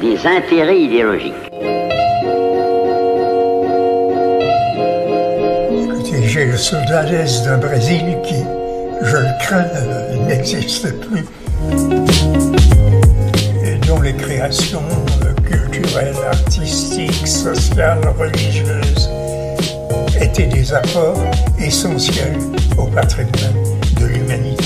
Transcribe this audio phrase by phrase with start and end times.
[0.00, 1.32] des intérêts idéologiques.
[5.70, 8.42] Écoutez, j'ai le soldadès d'un Brésil qui,
[9.02, 11.24] je le crains, euh, n'existe plus.
[13.64, 14.82] Et dont les créations
[15.24, 19.10] euh, culturelles, artistiques, sociales, religieuses
[20.20, 21.20] étaient des apports
[21.60, 22.38] essentiels
[22.78, 23.62] au patrimoine
[24.00, 24.63] de l'humanité.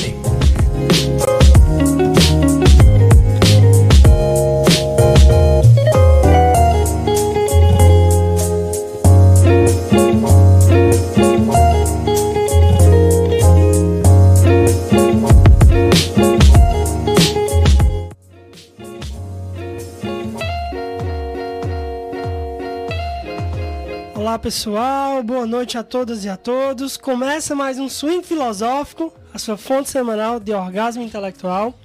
[24.49, 26.97] Pessoal, boa noite a todas e a todos.
[26.97, 31.79] Começa mais um Swing Filosófico, a sua fonte semanal de orgasmo intelectual.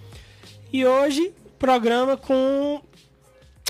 [0.71, 2.81] E hoje, programa com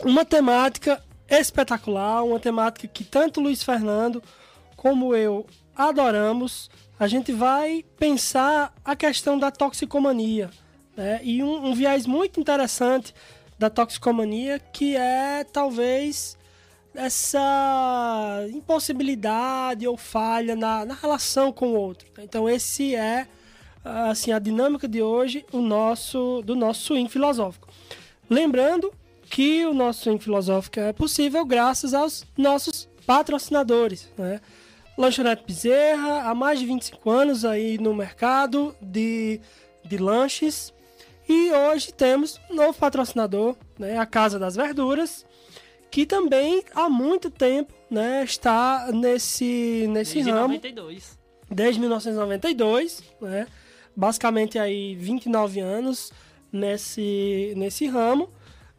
[0.04, 4.22] uma temática espetacular, uma temática que tanto Luiz Fernando
[4.76, 6.70] como eu adoramos.
[7.00, 10.52] A gente vai pensar a questão da toxicomania
[10.96, 11.20] né?
[11.24, 13.12] e um, um viés muito interessante
[13.58, 16.38] da toxicomania que é talvez
[16.96, 22.08] essa impossibilidade ou falha na, na relação com o outro.
[22.20, 23.28] Então esse é
[23.84, 27.68] assim a dinâmica de hoje o nosso do nosso swing filosófico.
[28.30, 28.94] Lembrando
[29.30, 34.40] que o nosso swing filosófico é possível graças aos nossos patrocinadores, né?
[34.98, 39.42] Lanchonete Bezerra, há mais de 25 anos aí no mercado de,
[39.84, 40.72] de lanches.
[41.28, 43.98] E hoje temos um novo patrocinador, né?
[43.98, 45.26] a Casa das Verduras,
[45.94, 50.48] que também há muito tempo né, está nesse, nesse Desde ramo.
[50.56, 51.20] 92.
[51.52, 53.46] Desde 1992, né?
[53.96, 56.12] basicamente aí 29 anos
[56.52, 58.28] nesse, nesse ramo.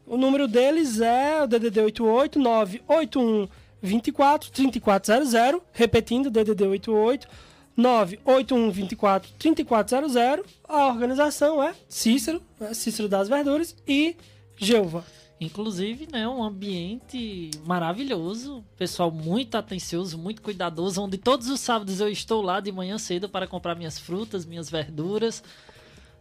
[0.04, 3.48] O número deles é o DDD 88981
[3.80, 7.28] 24 3400, repetindo DDD 88
[7.76, 10.44] 981 24 3400.
[10.68, 12.74] A organização é Cícero, né?
[12.74, 14.16] Cícero das Verduras e
[14.56, 15.04] Geuva.
[15.40, 22.08] Inclusive, né, um ambiente maravilhoso, pessoal muito atencioso, muito cuidadoso, onde todos os sábados eu
[22.08, 25.42] estou lá de manhã cedo para comprar minhas frutas, minhas verduras.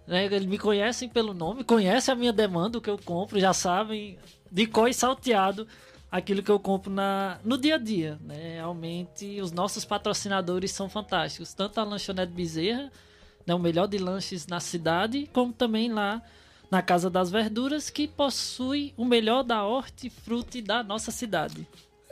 [0.07, 3.53] Né, eles me conhecem pelo nome, conhecem a minha demanda, o que eu compro, já
[3.53, 4.17] sabem
[4.51, 5.67] de qual e salteado
[6.11, 8.19] aquilo que eu compro na, no dia a dia.
[8.21, 8.55] Né?
[8.55, 12.91] Realmente, os nossos patrocinadores são fantásticos, tanto a Lanchonete Bezerra,
[13.45, 16.21] né, o melhor de lanches na cidade, como também lá
[16.73, 21.67] na Casa das Verduras, que possui o melhor da hortifruti da nossa cidade.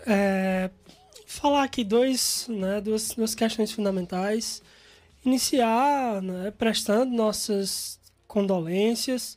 [0.05, 0.69] É,
[1.25, 4.61] falar aqui dois, né, duas, duas questões fundamentais.
[5.25, 9.35] Iniciar né, prestando nossas condolências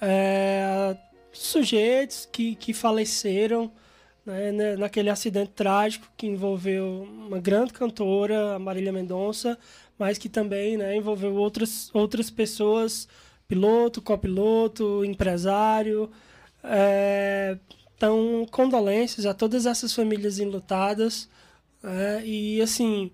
[0.00, 0.96] é,
[1.32, 3.70] sujeitos que, que faleceram
[4.26, 9.56] né, naquele acidente trágico que envolveu uma grande cantora, a Marília Mendonça,
[9.96, 13.06] mas que também né, envolveu outras, outras pessoas
[13.48, 16.10] piloto, copiloto, empresário.
[16.62, 17.56] É,
[17.96, 21.28] então, condolências a todas essas famílias enlutadas.
[21.82, 23.10] É, e, assim,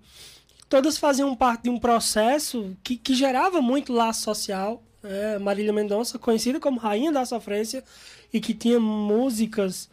[0.69, 4.83] todas faziam parte de um processo que, que gerava muito laço social.
[5.01, 7.83] É, Marília Mendonça, conhecida como Rainha da Sofrência,
[8.33, 9.89] e que tinha músicas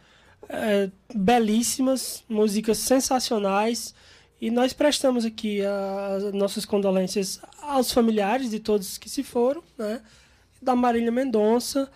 [0.49, 3.95] é, belíssimas, músicas sensacionais.
[4.41, 10.01] E nós prestamos aqui as nossas condolências aos familiares de todos que se foram, né?
[10.63, 11.91] Da Marília Mendonça,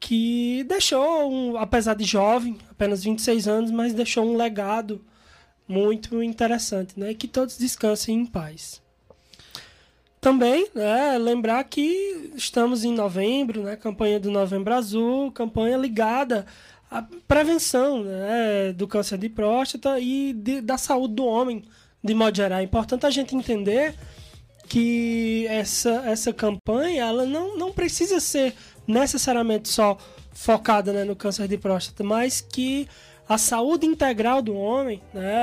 [0.00, 5.04] que deixou, um, apesar de jovem, apenas 26 anos, mas deixou um legado
[5.66, 7.14] muito interessante, né?
[7.14, 8.82] Que todos descansem em paz.
[10.20, 16.46] Também, né, lembrar que estamos em novembro, né, campanha do Novembro Azul, campanha ligada
[16.90, 21.62] à prevenção né, do câncer de próstata e de, da saúde do homem,
[22.02, 22.60] de modo geral.
[22.60, 23.94] É importante a gente entender
[24.68, 28.54] que essa, essa campanha ela não, não precisa ser
[28.86, 29.96] necessariamente só
[30.32, 32.88] focada né, no câncer de próstata, mas que
[33.28, 35.34] a saúde integral do homem, né,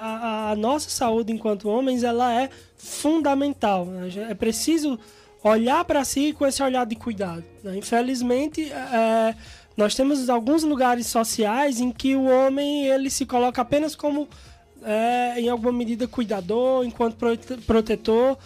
[0.00, 3.84] a, a, nossa saúde enquanto homens, ela é fundamental.
[3.84, 4.08] Né?
[4.30, 4.98] É preciso
[5.42, 7.44] olhar para si com esse olhar de cuidado.
[7.62, 7.76] Né?
[7.76, 9.34] Infelizmente, é,
[9.76, 14.28] nós temos alguns lugares sociais em que o homem ele se coloca apenas como,
[14.82, 17.16] é, em alguma medida, cuidador, enquanto
[17.64, 18.36] protetor,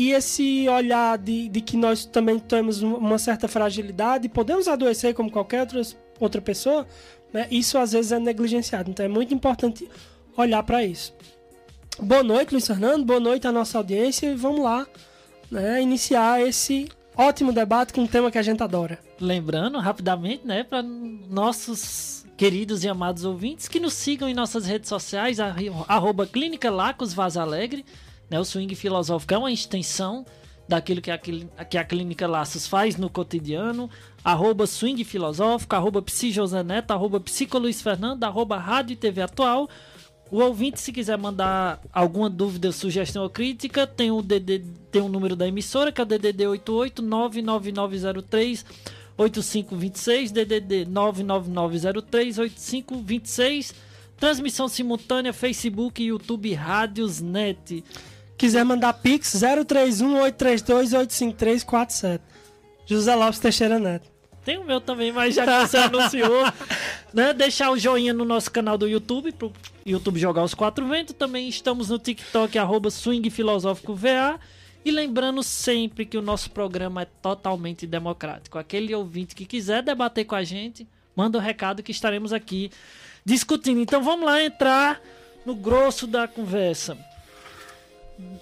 [0.00, 5.30] e esse olhar de, de que nós também temos uma certa fragilidade, podemos adoecer como
[5.30, 5.82] qualquer outra,
[6.18, 6.86] outra pessoa,
[7.30, 7.46] né?
[7.50, 8.90] isso às vezes é negligenciado.
[8.90, 9.86] Então é muito importante
[10.34, 11.12] olhar para isso.
[12.00, 13.04] Boa noite, Luiz Fernando.
[13.04, 14.34] Boa noite à nossa audiência.
[14.38, 14.86] Vamos lá
[15.50, 18.98] né, iniciar esse ótimo debate com um tema que a gente adora.
[19.20, 24.88] Lembrando rapidamente, né, para nossos queridos e amados ouvintes que nos sigam em nossas redes
[24.88, 25.36] sociais,
[25.86, 27.84] arroba Clínica Lacos Vaz Alegre,
[28.30, 30.24] né, o swing filosófico é uma extensão
[30.68, 33.90] daquilo que a, que a Clínica Laços faz no cotidiano,
[34.22, 39.68] arroba swing filosófico, arroba psijosaneto, arroba psicoluizfernando, arroba rádio e TV atual,
[40.30, 44.62] o ouvinte, se quiser mandar alguma dúvida, sugestão ou crítica, tem o DD,
[44.92, 48.64] tem o número da emissora, que é o DDD 88 99903
[49.18, 53.74] 8526, DDD 99903 8526.
[54.16, 57.82] Transmissão simultânea Facebook, YouTube, Rádios Net.
[58.40, 59.38] Quiser mandar Pix
[59.68, 62.24] 031 832 85347.
[62.86, 64.10] José Lopes Teixeira Neto.
[64.42, 66.50] Tem o meu também, mas já que você anunciou,
[67.12, 67.34] né?
[67.34, 69.52] Deixar o joinha no nosso canal do YouTube, pro
[69.84, 71.14] YouTube Jogar os Quatro Ventos.
[71.14, 74.40] Também estamos no TikTok, arroba Swing Filosófico VA.
[74.86, 78.58] E lembrando sempre que o nosso programa é totalmente democrático.
[78.58, 82.70] Aquele ouvinte que quiser debater com a gente, manda o um recado que estaremos aqui
[83.22, 83.82] discutindo.
[83.82, 84.98] Então vamos lá entrar
[85.44, 86.96] no grosso da conversa.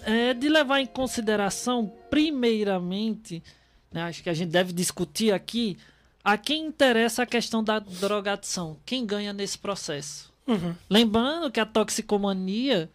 [0.03, 3.43] É de levar em consideração, primeiramente,
[3.93, 5.77] né, acho que a gente deve discutir aqui
[6.23, 10.33] a quem interessa a questão da drogadição, quem ganha nesse processo.
[10.47, 10.75] Uhum.
[10.89, 12.91] Lembrando que a toxicomania,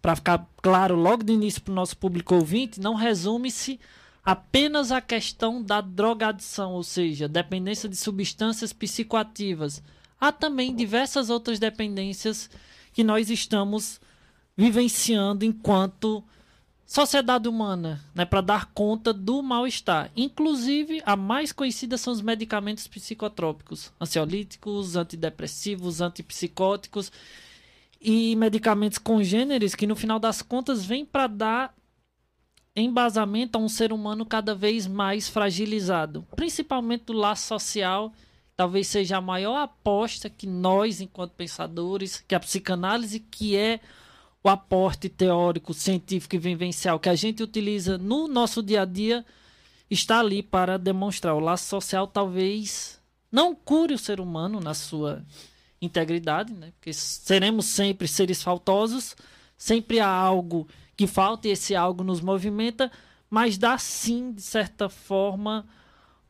[0.00, 3.80] para ficar claro logo de início para o nosso público ouvinte, não resume-se
[4.24, 9.82] apenas à questão da drogadição, ou seja, dependência de substâncias psicoativas.
[10.20, 12.50] Há também diversas outras dependências
[12.92, 14.00] que nós estamos
[14.58, 16.24] vivenciando enquanto
[16.84, 20.10] sociedade humana, né, para dar conta do mal-estar.
[20.16, 27.12] Inclusive, a mais conhecida são os medicamentos psicotrópicos, ansiolíticos, antidepressivos, antipsicóticos
[28.00, 31.74] e medicamentos congêneres que no final das contas vêm para dar
[32.74, 38.12] embasamento a um ser humano cada vez mais fragilizado, principalmente do laço social.
[38.56, 43.78] Talvez seja a maior aposta que nós, enquanto pensadores, que a psicanálise, que é
[44.42, 49.24] o aporte teórico, científico e vivencial que a gente utiliza no nosso dia a dia
[49.90, 51.34] está ali para demonstrar.
[51.34, 53.00] O laço social talvez
[53.30, 55.24] não cure o ser humano na sua
[55.80, 56.72] integridade, né?
[56.72, 59.16] porque seremos sempre seres faltosos,
[59.56, 62.90] sempre há algo que falta e esse algo nos movimenta,
[63.30, 65.66] mas dá sim, de certa forma,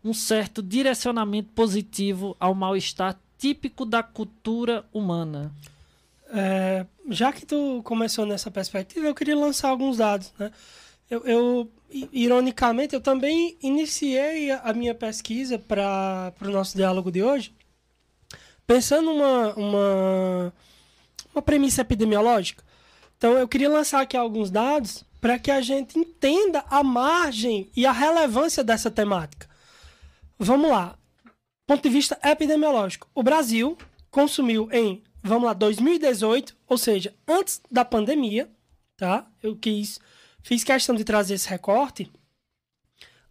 [0.04, 5.54] um certo direcionamento positivo ao mal-estar típico da cultura humana.
[6.30, 10.50] É, já que tu começou nessa perspectiva, eu queria lançar alguns dados, né?
[11.10, 17.54] Eu, eu ironicamente, eu também iniciei a minha pesquisa para o nosso diálogo de hoje,
[18.66, 20.52] pensando uma, uma,
[21.34, 22.62] uma premissa epidemiológica.
[23.16, 27.86] Então, eu queria lançar aqui alguns dados para que a gente entenda a margem e
[27.86, 29.48] a relevância dessa temática.
[30.38, 30.96] Vamos lá.
[31.66, 33.08] Ponto de vista epidemiológico.
[33.14, 33.76] O Brasil
[34.10, 38.50] consumiu em vamos lá, 2018, ou seja, antes da pandemia,
[38.96, 39.30] tá?
[39.42, 40.00] Eu quis,
[40.42, 42.10] fiz questão de trazer esse recorte.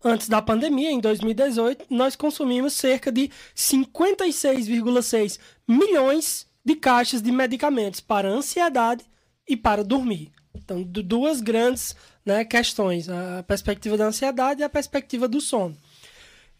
[0.04, 8.00] Antes da pandemia, em 2018, nós consumimos cerca de 56,6 milhões de caixas de medicamentos
[8.00, 9.04] para ansiedade
[9.48, 10.32] e para dormir.
[10.54, 11.96] Então, duas grandes
[12.26, 15.76] né, questões: a perspectiva da ansiedade e a perspectiva do sono.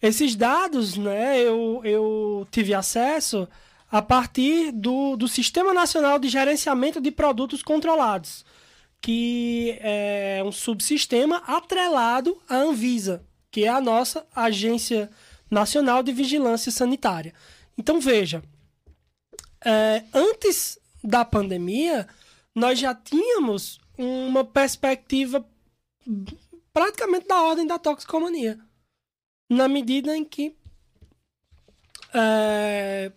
[0.02, 3.48] Esses dados, né, eu, eu tive acesso
[3.92, 8.46] a partir do, do Sistema Nacional de Gerenciamento de Produtos Controlados,
[9.02, 15.10] que é um subsistema atrelado à Anvisa, que é a nossa Agência
[15.50, 17.34] Nacional de Vigilância Sanitária.
[17.78, 18.44] Então, veja,
[19.64, 22.08] é, antes da pandemia,
[22.54, 25.46] nós já tínhamos uma perspectiva
[26.74, 28.60] praticamente da ordem da toxicomania,
[29.50, 30.56] na medida em que
[32.14, 33.12] é,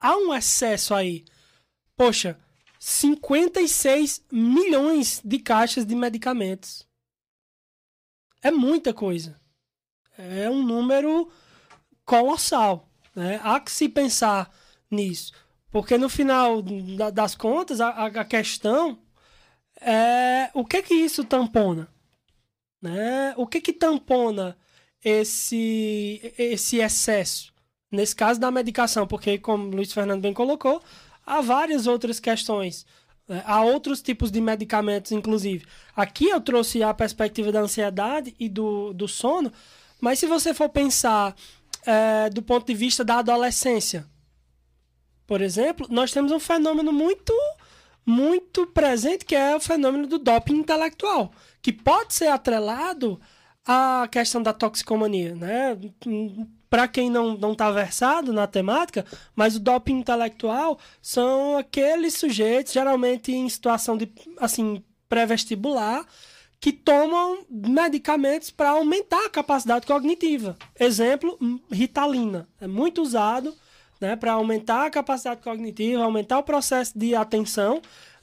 [0.00, 1.24] há um excesso aí.
[1.96, 2.38] Poxa,
[2.78, 6.86] 56 milhões de caixas de medicamentos.
[8.42, 9.40] É muita coisa.
[10.16, 11.30] É um número
[12.04, 12.88] colossal.
[13.14, 13.40] Né?
[13.42, 14.52] Há que se pensar
[14.90, 15.32] nisso.
[15.70, 16.62] Porque no final
[17.12, 19.02] das contas, a, a questão
[19.80, 21.88] é o que que isso tampona?
[22.80, 23.34] Né?
[23.36, 24.56] O que que tampona
[25.04, 27.52] esse, esse excesso?
[27.90, 30.82] Nesse caso da medicação, porque, como Luiz Fernando bem colocou,
[31.24, 32.84] há várias outras questões.
[33.26, 33.42] Né?
[33.46, 35.66] Há outros tipos de medicamentos, inclusive.
[35.96, 39.52] Aqui eu trouxe a perspectiva da ansiedade e do, do sono,
[40.00, 41.34] mas se você for pensar
[41.86, 44.06] é, do ponto de vista da adolescência,
[45.26, 47.34] por exemplo, nós temos um fenômeno muito,
[48.04, 53.20] muito presente que é o fenômeno do doping intelectual, que pode ser atrelado
[53.70, 55.78] a questão da toxicomania, né?
[56.70, 59.04] Para quem não não está versado na temática,
[59.36, 66.06] mas o doping intelectual são aqueles sujeitos geralmente em situação de assim pré-vestibular
[66.58, 70.56] que tomam medicamentos para aumentar a capacidade cognitiva.
[70.80, 71.38] Exemplo,
[71.70, 72.48] Ritalina.
[72.60, 73.54] É muito usado
[74.00, 77.82] né, para aumentar a capacidade cognitiva, aumentar o processo de atenção,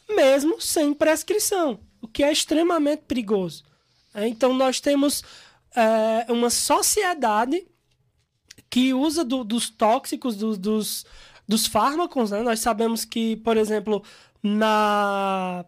[0.09, 3.63] mesmo sem prescrição, o que é extremamente perigoso.
[4.15, 5.23] Então, nós temos
[5.75, 7.67] é, uma sociedade
[8.69, 11.05] que usa do, dos tóxicos, do, dos,
[11.47, 12.31] dos fármacos.
[12.31, 12.41] Né?
[12.41, 14.03] Nós sabemos que, por exemplo,
[14.41, 15.65] na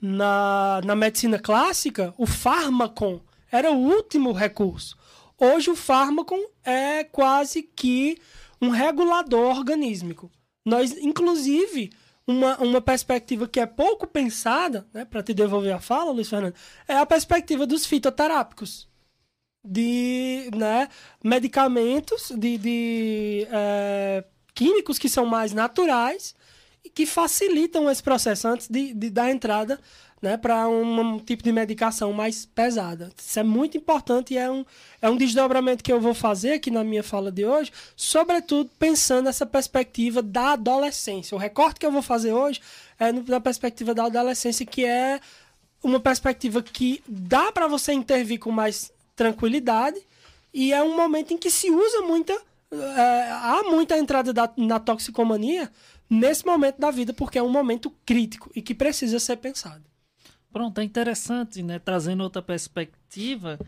[0.00, 4.96] na, na medicina clássica, o fármaco era o último recurso.
[5.38, 8.16] Hoje o fármaco é quase que
[8.60, 10.30] um regulador organísmico.
[10.64, 11.90] Nós, inclusive,
[12.30, 16.54] uma, uma perspectiva que é pouco pensada, né, para te devolver a fala, Luiz Fernando,
[16.86, 18.88] é a perspectiva dos fitoterápicos.
[19.62, 20.88] De né,
[21.22, 26.34] medicamentos, de, de é, químicos que são mais naturais
[26.82, 29.78] e que facilitam esse processo antes de, de dar entrada
[30.20, 33.10] né, para um, um, tipo de medicação mais pesada.
[33.16, 34.64] Isso é muito importante e é um,
[35.00, 39.24] é um desdobramento que eu vou fazer aqui na minha fala de hoje, sobretudo pensando
[39.24, 41.34] nessa perspectiva da adolescência.
[41.34, 42.60] O recorte que eu vou fazer hoje
[42.98, 45.20] é na perspectiva da adolescência, que é
[45.82, 49.98] uma perspectiva que dá para você intervir com mais tranquilidade
[50.52, 52.32] e é um momento em que se usa muita.
[52.72, 55.68] É, há muita entrada da, na toxicomania
[56.08, 59.89] nesse momento da vida, porque é um momento crítico e que precisa ser pensado.
[60.52, 61.78] Pronto, é interessante, né?
[61.78, 63.58] Trazendo outra perspectiva,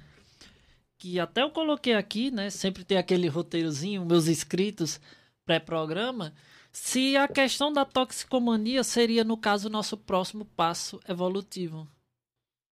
[0.99, 2.51] que até eu coloquei aqui, né?
[2.51, 5.01] Sempre tem aquele roteirozinho, meus inscritos,
[5.45, 6.35] pré-programa.
[6.73, 11.87] Se a questão da toxicomania seria, no caso, o nosso próximo passo evolutivo.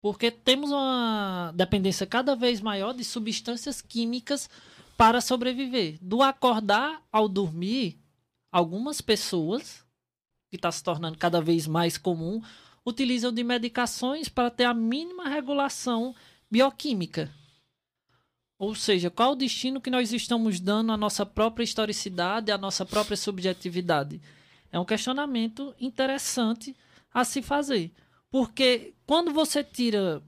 [0.02, 4.49] Porque temos uma dependência cada vez maior de substâncias químicas
[4.97, 5.99] para sobreviver.
[6.00, 7.99] Do acordar ao dormir,
[8.50, 9.85] algumas pessoas,
[10.50, 12.43] que está se tornando cada vez mais comum,
[12.85, 16.15] utilizam de medicações para ter a mínima regulação
[16.51, 17.31] bioquímica.
[18.59, 22.85] Ou seja, qual o destino que nós estamos dando à nossa própria historicidade, à nossa
[22.85, 24.21] própria subjetividade?
[24.71, 26.77] É um questionamento interessante
[27.13, 27.91] a se fazer.
[28.31, 30.23] Porque quando você tira,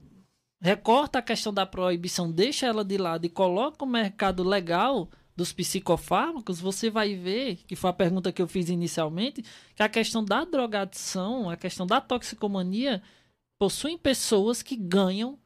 [0.59, 5.51] recorta a questão da proibição, deixa ela de lado e coloca o mercado legal dos
[5.51, 9.43] psicofármacos, você vai ver, que foi a pergunta que eu fiz inicialmente,
[9.75, 13.01] que a questão da drogadição, a questão da toxicomania,
[13.59, 15.39] possuem pessoas que ganham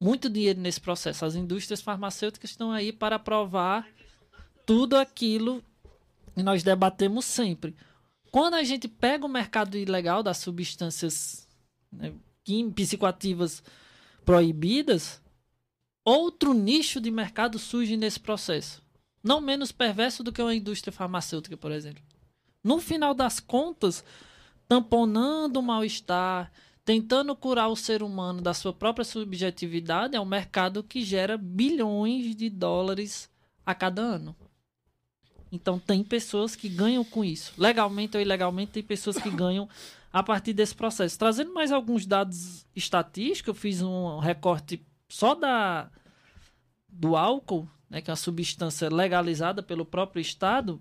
[0.00, 1.24] muito dinheiro nesse processo.
[1.24, 3.86] As indústrias farmacêuticas estão aí para provar
[4.64, 5.62] tudo aquilo
[6.34, 7.76] que nós debatemos sempre.
[8.30, 11.46] Quando a gente pega o mercado ilegal das substâncias
[11.92, 12.14] né,
[12.74, 13.62] psicoativas
[14.24, 15.20] proibidas,
[16.04, 18.80] outro nicho de mercado surge nesse processo
[19.22, 22.02] não menos perverso do que uma indústria farmacêutica, por exemplo.
[22.62, 24.04] No final das contas,
[24.68, 26.50] tamponando o mal-estar,
[26.84, 32.34] tentando curar o ser humano da sua própria subjetividade, é um mercado que gera bilhões
[32.34, 33.30] de dólares
[33.64, 34.34] a cada ano.
[35.52, 37.52] Então tem pessoas que ganham com isso.
[37.58, 39.68] Legalmente ou ilegalmente, tem pessoas que ganham
[40.12, 41.18] a partir desse processo.
[41.18, 45.90] Trazendo mais alguns dados estatísticos, eu fiz um recorte só da
[46.88, 50.80] do álcool né, que é uma substância legalizada pelo próprio Estado,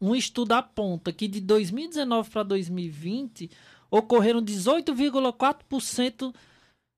[0.00, 3.50] um estudo aponta que de 2019 para 2020
[3.90, 6.34] ocorreram 18,4%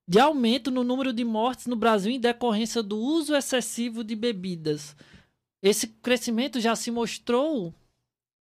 [0.08, 4.96] de aumento no número de mortes no Brasil em decorrência do uso excessivo de bebidas.
[5.62, 7.74] Esse crescimento já se mostrou,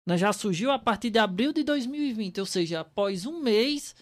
[0.06, 3.94] né, já surgiu a partir de abril de 2020, ou seja, após um mês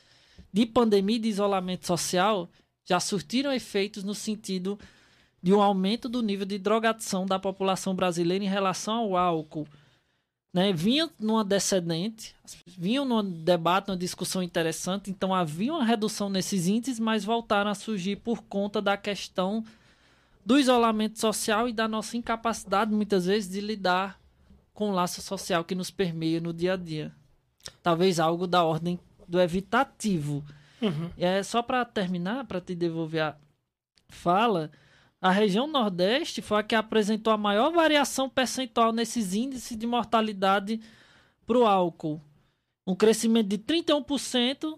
[0.52, 2.50] de pandemia e de isolamento social,
[2.84, 4.78] já surtiram efeitos no sentido
[5.42, 9.66] de um aumento do nível de drogadição da população brasileira em relação ao álcool.
[10.54, 12.34] Né, vinha numa descendente,
[12.66, 17.74] vinham num debate, numa discussão interessante, então havia uma redução nesses índices, mas voltaram a
[17.74, 19.64] surgir por conta da questão
[20.44, 24.20] do isolamento social e da nossa incapacidade, muitas vezes, de lidar
[24.74, 27.12] com o laço social que nos permeia no dia a dia.
[27.82, 30.44] Talvez algo da ordem do evitativo.
[30.82, 31.10] Uhum.
[31.16, 33.36] É só para terminar, para te devolver a
[34.10, 34.70] fala,
[35.22, 40.80] a região Nordeste foi a que apresentou a maior variação percentual nesses índices de mortalidade
[41.46, 42.20] para o álcool.
[42.84, 44.76] Um crescimento de 31%,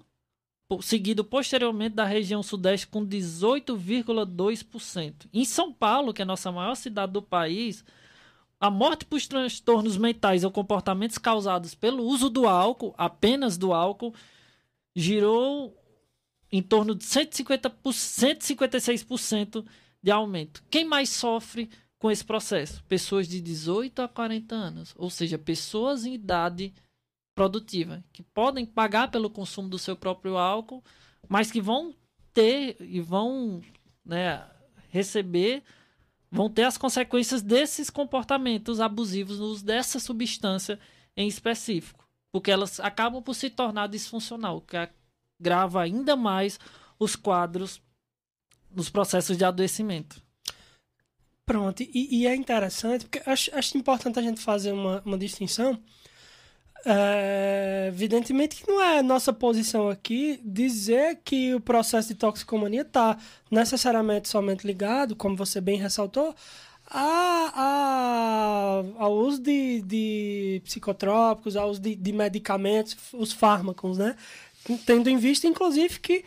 [0.82, 5.28] seguido posteriormente da região Sudeste com 18,2%.
[5.32, 7.82] Em São Paulo, que é a nossa maior cidade do país,
[8.60, 14.12] a morte por transtornos mentais ou comportamentos causados pelo uso do álcool, apenas do álcool,
[14.94, 15.74] girou
[16.52, 19.64] em torno de 150 por, 156%
[20.04, 20.62] de aumento.
[20.70, 22.84] Quem mais sofre com esse processo?
[22.84, 26.75] Pessoas de 18 a 40 anos, ou seja, pessoas em idade
[27.34, 30.84] produtiva, que podem pagar pelo consumo do seu próprio álcool,
[31.26, 31.94] mas que vão
[32.34, 33.62] ter e vão
[34.04, 34.46] né,
[34.90, 35.62] receber,
[36.30, 40.78] vão ter as consequências desses comportamentos abusivos no uso dessa substância
[41.16, 44.76] em específico, porque elas acabam por se tornar disfuncional, que
[45.40, 46.61] agrava ainda mais
[46.99, 47.80] os quadros
[48.75, 50.23] nos processos de adoecimento.
[51.47, 55.78] Pronto, e, e é interessante, porque acho, acho importante a gente fazer uma, uma distinção.
[56.87, 63.16] É, evidentemente que não é nossa posição aqui dizer que o processo de toxicomania está
[63.50, 66.35] necessariamente somente ligado, como você bem ressaltou,
[66.87, 74.16] a, a, ao uso de, de psicotrópicos, ao uso de, de medicamentos, os fármacos, né?
[74.87, 76.25] Tendo em vista, inclusive, que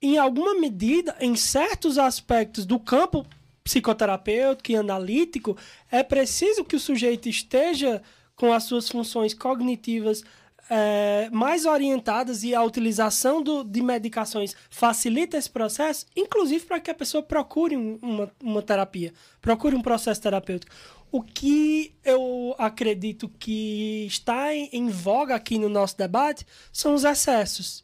[0.00, 3.26] em alguma medida, em certos aspectos do campo
[3.64, 5.56] psicoterapêutico e analítico,
[5.90, 8.02] é preciso que o sujeito esteja
[8.34, 10.24] com as suas funções cognitivas
[10.70, 16.90] é, mais orientadas e a utilização do, de medicações facilita esse processo, inclusive para que
[16.90, 20.72] a pessoa procure uma, uma terapia, procure um processo terapêutico.
[21.10, 27.04] O que eu acredito que está em, em voga aqui no nosso debate são os
[27.04, 27.82] excessos.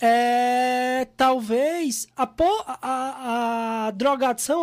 [0.00, 2.28] É, talvez a,
[2.82, 3.92] a, a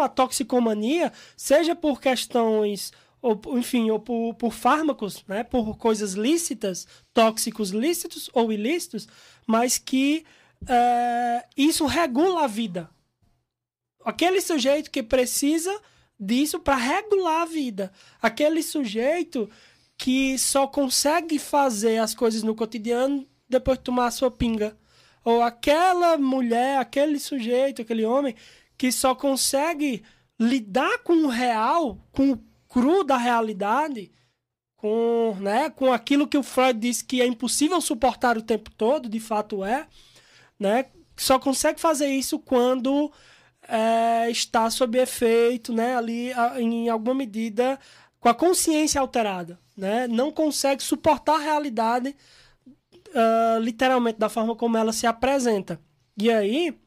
[0.03, 2.91] a toxicomania, seja por questões
[3.23, 9.07] ou enfim, ou por, por fármacos, né, por coisas lícitas, tóxicos lícitos ou ilícitos,
[9.47, 10.25] mas que
[10.67, 12.89] é, isso regula a vida.
[14.03, 15.73] Aquele sujeito que precisa
[16.19, 17.93] disso para regular a vida.
[18.21, 19.49] Aquele sujeito
[19.97, 24.77] que só consegue fazer as coisas no cotidiano depois de tomar a sua pinga.
[25.23, 28.35] Ou aquela mulher, aquele sujeito, aquele homem
[28.77, 30.03] que só consegue
[30.39, 34.12] lidar com o real, com o cru da realidade,
[34.75, 39.07] com, né, com aquilo que o Freud disse que é impossível suportar o tempo todo,
[39.07, 39.88] de fato é,
[40.59, 43.12] né, só consegue fazer isso quando
[43.67, 47.79] é, está sob efeito, né, ali em alguma medida
[48.19, 52.13] com a consciência alterada, né, não consegue suportar a realidade
[53.13, 55.80] uh, literalmente da forma como ela se apresenta.
[56.17, 56.78] E aí,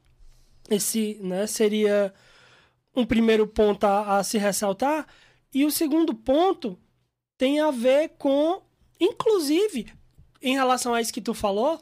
[0.70, 2.12] esse né, seria
[2.94, 5.06] um primeiro ponto a, a se ressaltar,
[5.52, 6.78] e o segundo ponto
[7.36, 8.62] tem a ver com,
[9.00, 9.92] inclusive,
[10.40, 11.80] em relação a isso que tu falou,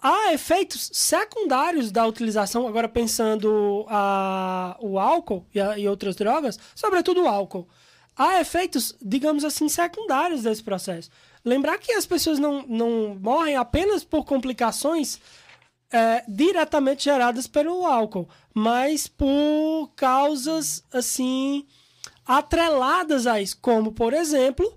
[0.00, 6.58] há efeitos secundários da utilização, agora pensando a, o álcool e, a, e outras drogas,
[6.74, 7.68] sobretudo o álcool.
[8.16, 11.10] Há efeitos, digamos assim, secundários desse processo.
[11.48, 15.18] Lembrar que as pessoas não, não morrem apenas por complicações
[15.90, 21.66] é, diretamente geradas pelo álcool, mas por causas, assim,
[22.26, 24.70] atreladas a isso, como, por exemplo,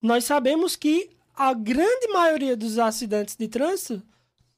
[0.00, 4.02] nós sabemos que a grande maioria dos acidentes de trânsito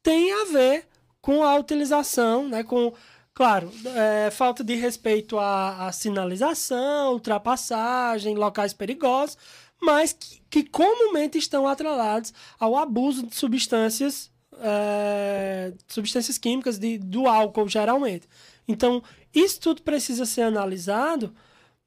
[0.03, 0.87] tem a ver
[1.21, 2.93] com a utilização, né, com,
[3.33, 9.39] claro, é, falta de respeito à, à, sinalização, ultrapassagem, locais perigosos,
[9.83, 17.27] mas que, que comumente estão atrelados ao abuso de substâncias, é, substâncias químicas de, do
[17.27, 18.29] álcool, geralmente.
[18.69, 19.03] Então,
[19.35, 21.35] isso tudo precisa ser analisado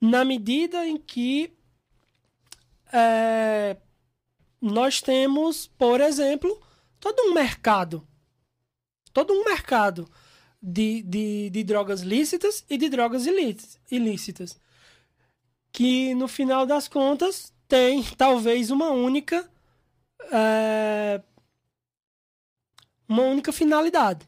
[0.02, 1.54] na medida em que
[2.92, 3.78] é,
[4.62, 6.62] nós temos, por exemplo,
[7.00, 8.06] todo um mercado,
[9.14, 10.06] todo um mercado
[10.62, 13.26] de, de, de drogas lícitas e de drogas
[13.90, 14.60] ilícitas,
[15.72, 19.50] que no final das contas tem talvez uma única
[20.32, 21.22] é,
[23.08, 24.28] uma única finalidade.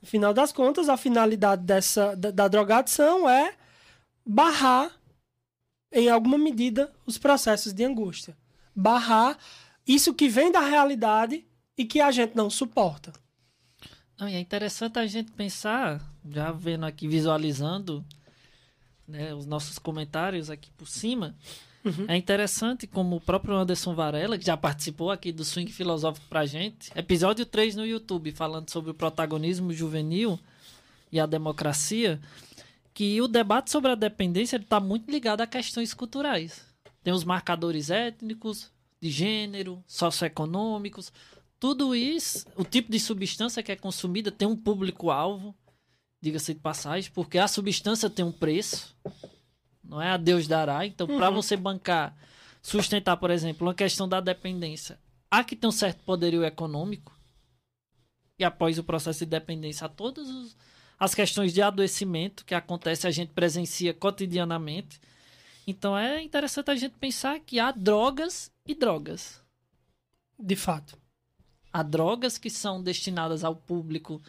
[0.00, 3.54] No final das contas, a finalidade dessa da, da drogadição é
[4.26, 4.90] barrar,
[5.92, 8.36] em alguma medida, os processos de angústia.
[8.74, 9.38] Barrar
[9.86, 11.44] isso que vem da realidade
[11.76, 13.12] e que a gente não suporta.
[14.18, 18.04] Não, é interessante a gente pensar, já vendo aqui, visualizando
[19.06, 21.36] né, os nossos comentários aqui por cima.
[21.84, 22.06] Uhum.
[22.08, 26.46] É interessante como o próprio Anderson Varela, que já participou aqui do Swing Filosófico pra
[26.46, 30.38] gente, episódio 3 no YouTube, falando sobre o protagonismo juvenil
[31.10, 32.20] e a democracia,
[32.94, 36.64] que o debate sobre a dependência está muito ligado a questões culturais.
[37.02, 41.12] Tem os marcadores étnicos, de gênero, socioeconômicos,
[41.58, 45.54] tudo isso, o tipo de substância que é consumida tem um público-alvo,
[46.20, 48.96] diga-se de passagem, porque a substância tem um preço,
[49.82, 50.86] não é a Deus dará.
[50.86, 51.16] Então, uhum.
[51.16, 52.16] para você bancar,
[52.62, 54.98] sustentar, por exemplo, uma questão da dependência,
[55.30, 57.12] há que ter um certo poderio econômico.
[58.38, 60.56] e após o processo de dependência a todas
[60.98, 65.00] as questões de adoecimento que acontece, a gente presencia cotidianamente.
[65.66, 69.42] Então é interessante a gente pensar que há drogas e drogas.
[70.38, 70.96] De fato.
[71.72, 74.20] Há drogas que são destinadas ao público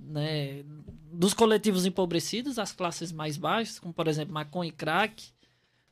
[0.00, 0.64] né,
[1.12, 5.28] dos coletivos empobrecidos, as classes mais baixas, como por exemplo maconha e crack.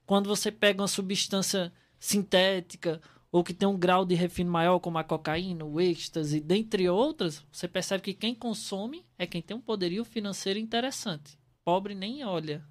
[0.07, 4.99] Quando você pega uma substância sintética ou que tem um grau de refino maior, como
[4.99, 9.61] a cocaína, o êxtase, dentre outras, você percebe que quem consome é quem tem um
[9.61, 11.39] poderio financeiro interessante.
[11.63, 12.65] Pobre nem olha,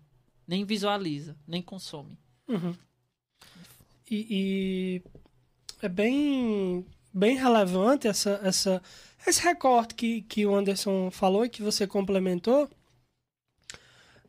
[0.48, 2.18] nem visualiza, nem consome.
[2.48, 2.74] Uhum.
[4.10, 5.02] E, e,
[5.82, 8.82] é bem, bem relevante essa, essa,
[9.30, 12.70] esse recorte que, que o Anderson falou e que você complementou,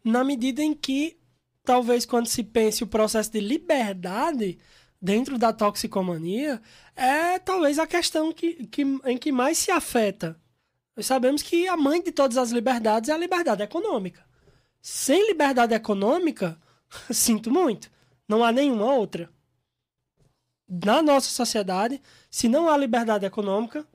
[0.05, 1.19] na medida em que,
[1.65, 4.59] talvez quando se pense o processo de liberdade
[5.01, 6.61] dentro da toxicomania,
[6.97, 10.41] é talvez a questão que, que, em que mais se afeta.
[10.97, 14.27] Nós sabemos que a mãe de todas as liberdades é a liberdade econômica.
[14.81, 16.59] Sem liberdade econômica,
[17.11, 17.91] sinto muito,
[18.27, 19.31] não há nenhuma outra.
[20.69, 23.87] Na nossa sociedade, se não há liberdade econômica,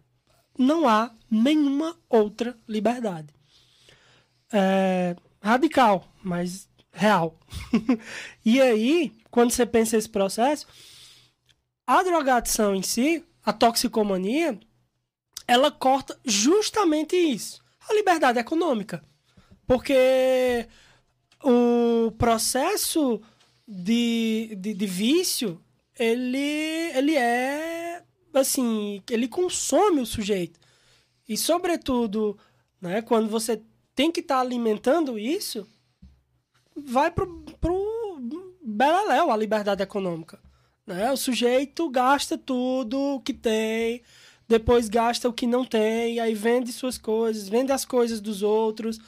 [0.58, 3.34] não há nenhuma outra liberdade.
[4.52, 7.38] É radical, mas real.
[8.46, 10.66] e aí, quando você pensa esse processo,
[11.86, 14.58] a drogadição em si, a toxicomania,
[15.46, 17.62] ela corta justamente isso.
[17.90, 19.04] A liberdade econômica.
[19.68, 20.68] Porque
[21.44, 23.22] o processo
[23.68, 25.62] de, de, de vício,
[26.00, 26.38] ele,
[26.96, 28.02] ele é
[28.34, 30.60] assim, ele consome o sujeito.
[31.28, 32.38] E sobretudo,
[32.82, 33.62] né, quando você
[33.96, 35.68] tem que estar tá alimentando isso,
[36.76, 37.28] vai pro,
[37.60, 38.20] pro
[38.62, 40.40] beleléu a liberdade econômica.
[40.86, 41.12] Né?
[41.12, 44.02] O sujeito gasta tudo que tem,
[44.48, 49.00] depois gasta o que não tem, aí vende suas coisas, vende as coisas dos outros,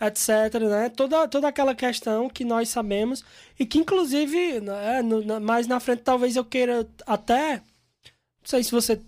[0.00, 0.60] etc.
[0.60, 0.88] Né?
[0.90, 3.24] Toda, toda aquela questão que nós sabemos
[3.58, 7.62] e que, inclusive, né, no, mais na frente, talvez eu queira até.
[8.44, 9.00] Não sei se você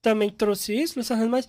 [0.00, 0.94] também trouxe isso,
[1.28, 1.48] mas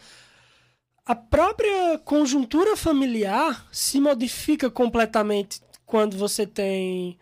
[1.06, 7.20] a própria conjuntura familiar se modifica completamente quando você tem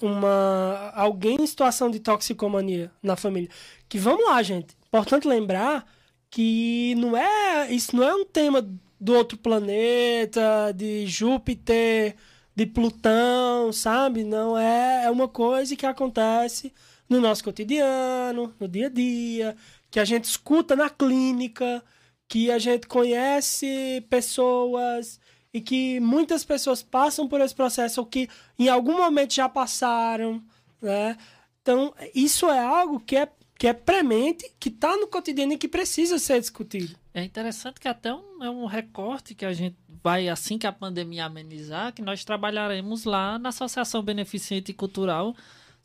[0.00, 3.50] uma alguém em situação de toxicomania na família.
[3.88, 4.74] Que vamos lá, gente.
[4.86, 5.86] Importante lembrar
[6.30, 8.66] que não é isso não é um tema
[8.98, 12.16] do outro planeta, de Júpiter,
[12.56, 14.24] de Plutão, sabe?
[14.24, 16.72] Não é é uma coisa que acontece
[17.08, 19.56] no nosso cotidiano, no dia a dia,
[19.90, 21.82] que a gente escuta na clínica,
[22.28, 25.18] que a gente conhece pessoas
[25.52, 30.42] e que muitas pessoas passam por esse processo ou que em algum momento já passaram,
[30.80, 31.16] né?
[31.62, 35.68] Então, isso é algo que é, que é premente, que está no cotidiano e que
[35.68, 36.96] precisa ser discutido.
[37.12, 40.72] É interessante que até um, é um recorte que a gente vai, assim que a
[40.72, 45.34] pandemia amenizar, que nós trabalharemos lá na Associação Beneficente Cultural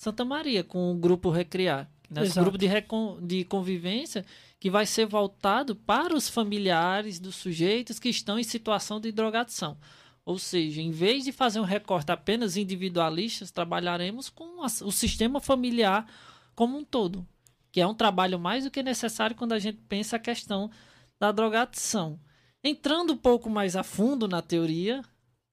[0.04, 1.90] Santa Maria, com o Grupo Recriar.
[2.10, 2.68] Nesse grupo de,
[3.22, 4.26] de convivência
[4.60, 9.78] que vai ser voltado para os familiares dos sujeitos que estão em situação de drogadição.
[10.26, 16.06] Ou seja, em vez de fazer um recorte apenas individualista, trabalharemos com o sistema familiar
[16.54, 17.26] como um todo,
[17.72, 20.70] que é um trabalho mais do que necessário quando a gente pensa a questão
[21.20, 22.20] da drogadição.
[22.64, 25.02] Entrando um pouco mais a fundo na teoria,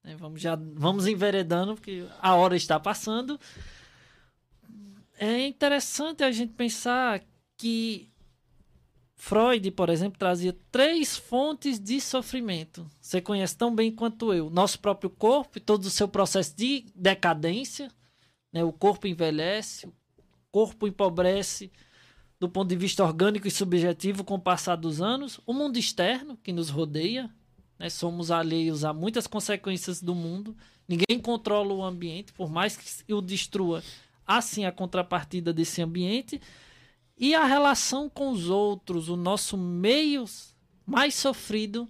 [0.03, 3.39] né, vamos já vamos enveredando porque a hora está passando.
[5.23, 7.21] É interessante a gente pensar
[7.55, 8.09] que
[9.13, 12.89] Freud, por exemplo, trazia três fontes de sofrimento.
[12.99, 14.49] Você conhece tão bem quanto eu.
[14.49, 17.91] Nosso próprio corpo e todo o seu processo de decadência.
[18.51, 18.63] Né?
[18.63, 19.93] O corpo envelhece, o
[20.51, 21.71] corpo empobrece
[22.39, 25.39] do ponto de vista orgânico e subjetivo com o passar dos anos.
[25.45, 27.29] O mundo externo que nos rodeia.
[27.77, 27.91] Né?
[27.91, 30.57] Somos alheios a muitas consequências do mundo.
[30.87, 33.83] Ninguém controla o ambiente, por mais que o destrua.
[34.37, 36.41] Assim a contrapartida desse ambiente
[37.17, 40.25] e a relação com os outros, o nosso meio
[40.85, 41.87] mais sofrido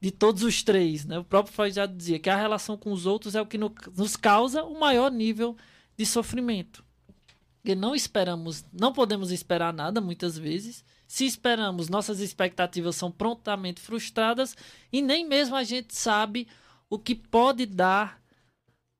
[0.00, 1.06] de todos os três.
[1.06, 1.18] Né?
[1.18, 4.16] O próprio Freud já dizia que a relação com os outros é o que nos
[4.16, 5.56] causa o maior nível
[5.96, 6.84] de sofrimento.
[7.64, 10.84] E não esperamos, não podemos esperar nada muitas vezes.
[11.06, 14.54] Se esperamos, nossas expectativas são prontamente frustradas
[14.92, 16.46] e nem mesmo a gente sabe
[16.90, 18.22] o que pode dar,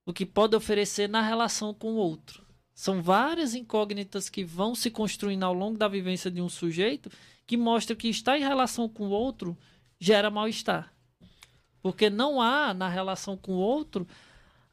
[0.07, 2.44] o que pode oferecer na relação com o outro.
[2.75, 7.11] São várias incógnitas que vão se construindo ao longo da vivência de um sujeito
[7.47, 9.57] que mostra que estar em relação com o outro
[9.99, 10.93] gera mal-estar.
[11.81, 14.07] Porque não há na relação com o outro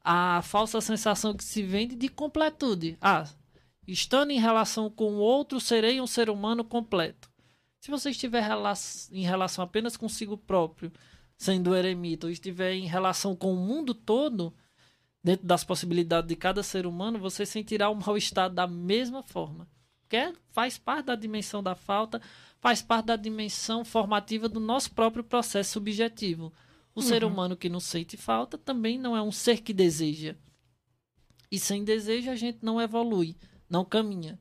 [0.03, 2.97] a falsa sensação que se vende de completude.
[2.99, 3.29] Ah,
[3.87, 7.29] estando em relação com o outro, serei um ser humano completo.
[7.79, 8.43] Se você estiver
[9.11, 10.91] em relação apenas consigo próprio,
[11.37, 14.53] sendo eremita, ou estiver em relação com o mundo todo,
[15.23, 19.67] dentro das possibilidades de cada ser humano, você sentirá o mal-estar da mesma forma.
[20.10, 22.21] Que é, faz parte da dimensão da falta,
[22.60, 26.51] faz parte da dimensão formativa do nosso próprio processo subjetivo.
[26.93, 27.05] O uhum.
[27.05, 30.36] ser humano que não sente falta também não é um ser que deseja.
[31.49, 33.38] E sem desejo a gente não evolui,
[33.69, 34.39] não caminha.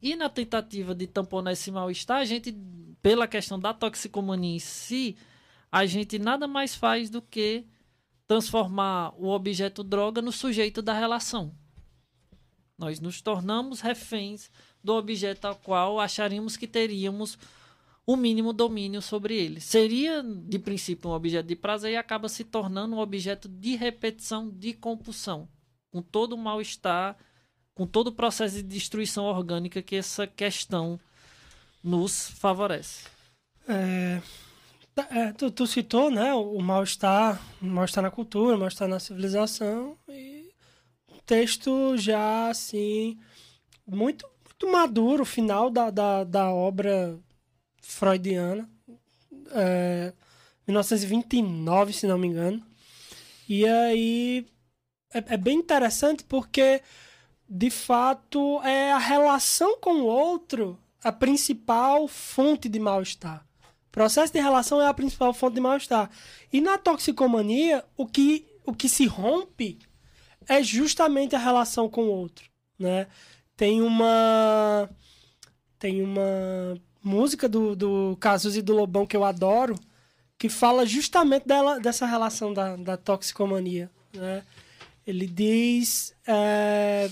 [0.00, 2.56] E na tentativa de tamponar esse mal-estar, a gente,
[3.02, 5.16] pela questão da toxicomania em si,
[5.70, 7.66] a gente nada mais faz do que
[8.26, 11.54] transformar o objeto droga no sujeito da relação.
[12.78, 14.50] Nós nos tornamos reféns
[14.82, 17.38] do objeto ao qual acharíamos que teríamos
[18.06, 19.60] o mínimo domínio sobre ele.
[19.60, 24.50] Seria, de princípio, um objeto de prazer e acaba se tornando um objeto de repetição,
[24.50, 25.48] de compulsão,
[25.90, 27.16] com todo o mal-estar
[27.76, 30.98] com todo o processo de destruição orgânica que essa questão
[31.84, 33.04] nos favorece.
[33.68, 34.22] É,
[35.10, 40.50] é, tu, tu, citou né, o mal-estar, mal-estar na cultura, mal-estar na civilização, e
[41.10, 43.18] o texto já assim,
[43.86, 47.18] muito, muito maduro, o final da, da, da obra
[47.80, 48.68] freudiana,
[49.52, 50.12] é,
[50.66, 52.64] 1929, se não me engano.
[53.48, 54.46] E aí
[55.12, 56.82] é, é bem interessante porque
[57.48, 63.45] de fato, é a relação com o outro a principal fonte de mal-estar.
[63.96, 66.10] Processo de relação é a principal fonte de mal-estar.
[66.52, 69.78] E na toxicomania, o que, o que se rompe
[70.46, 72.44] é justamente a relação com o outro,
[72.78, 73.06] né?
[73.56, 74.86] Tem uma
[75.78, 79.74] tem uma música do, do Cazuza e do Lobão que eu adoro,
[80.38, 84.42] que fala justamente dela, dessa relação da, da toxicomania, né?
[85.06, 87.10] Ele diz é,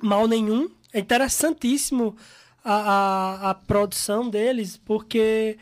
[0.00, 0.70] mal nenhum.
[0.92, 2.16] É interessantíssimo
[2.62, 5.58] a, a, a produção deles, porque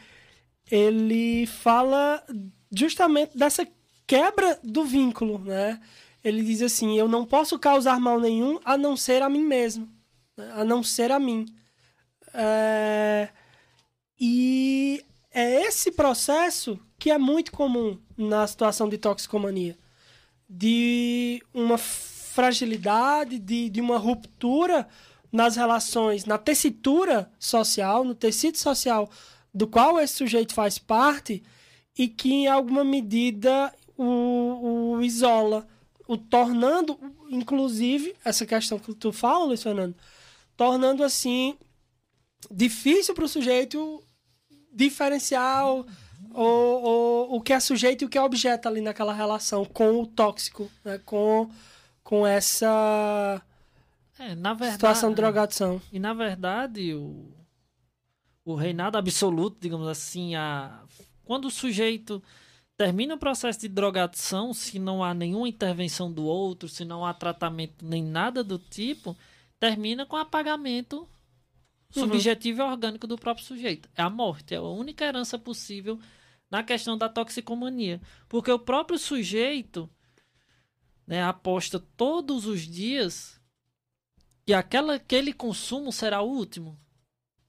[0.70, 2.24] ele fala
[2.70, 3.66] justamente dessa
[4.06, 5.80] quebra do vínculo, né?
[6.22, 9.88] Ele diz assim: eu não posso causar mal nenhum a não ser a mim mesmo,
[10.36, 10.50] né?
[10.54, 11.46] a não ser a mim.
[12.32, 13.28] É...
[14.18, 15.02] E
[15.32, 19.78] é esse processo que é muito comum na situação de toxicomania,
[20.48, 24.86] de uma fragilidade, de, de uma ruptura
[25.32, 29.08] nas relações, na tessitura social, no tecido social
[29.52, 31.42] do qual esse sujeito faz parte
[31.96, 35.66] e que, em alguma medida, o, o isola,
[36.06, 36.98] o tornando,
[37.30, 39.94] inclusive, essa questão que tu fala, Luiz Fernando,
[40.56, 41.56] tornando assim
[42.50, 44.02] difícil para o sujeito
[44.72, 45.86] diferenciar o,
[46.32, 50.06] o, o, que é sujeito e o que é objeto ali naquela relação com o
[50.06, 50.98] tóxico, né?
[51.04, 51.50] com
[52.02, 53.40] com essa
[54.18, 55.80] é, na verdade, situação de drogadição.
[55.92, 57.30] E na verdade, o,
[58.44, 60.82] o reinado absoluto, digamos assim, a,
[61.24, 62.22] quando o sujeito
[62.76, 67.12] termina o processo de drogadição, se não há nenhuma intervenção do outro, se não há
[67.12, 69.16] tratamento nem nada do tipo,
[69.58, 71.08] termina com apagamento uhum.
[72.04, 73.88] subjetivo e orgânico do próprio sujeito.
[73.94, 76.00] É a morte, é a única herança possível
[76.50, 78.00] na questão da toxicomania.
[78.28, 79.88] Porque o próprio sujeito
[81.06, 83.40] né, aposta todos os dias
[84.46, 86.78] que aquela, aquele consumo será o último.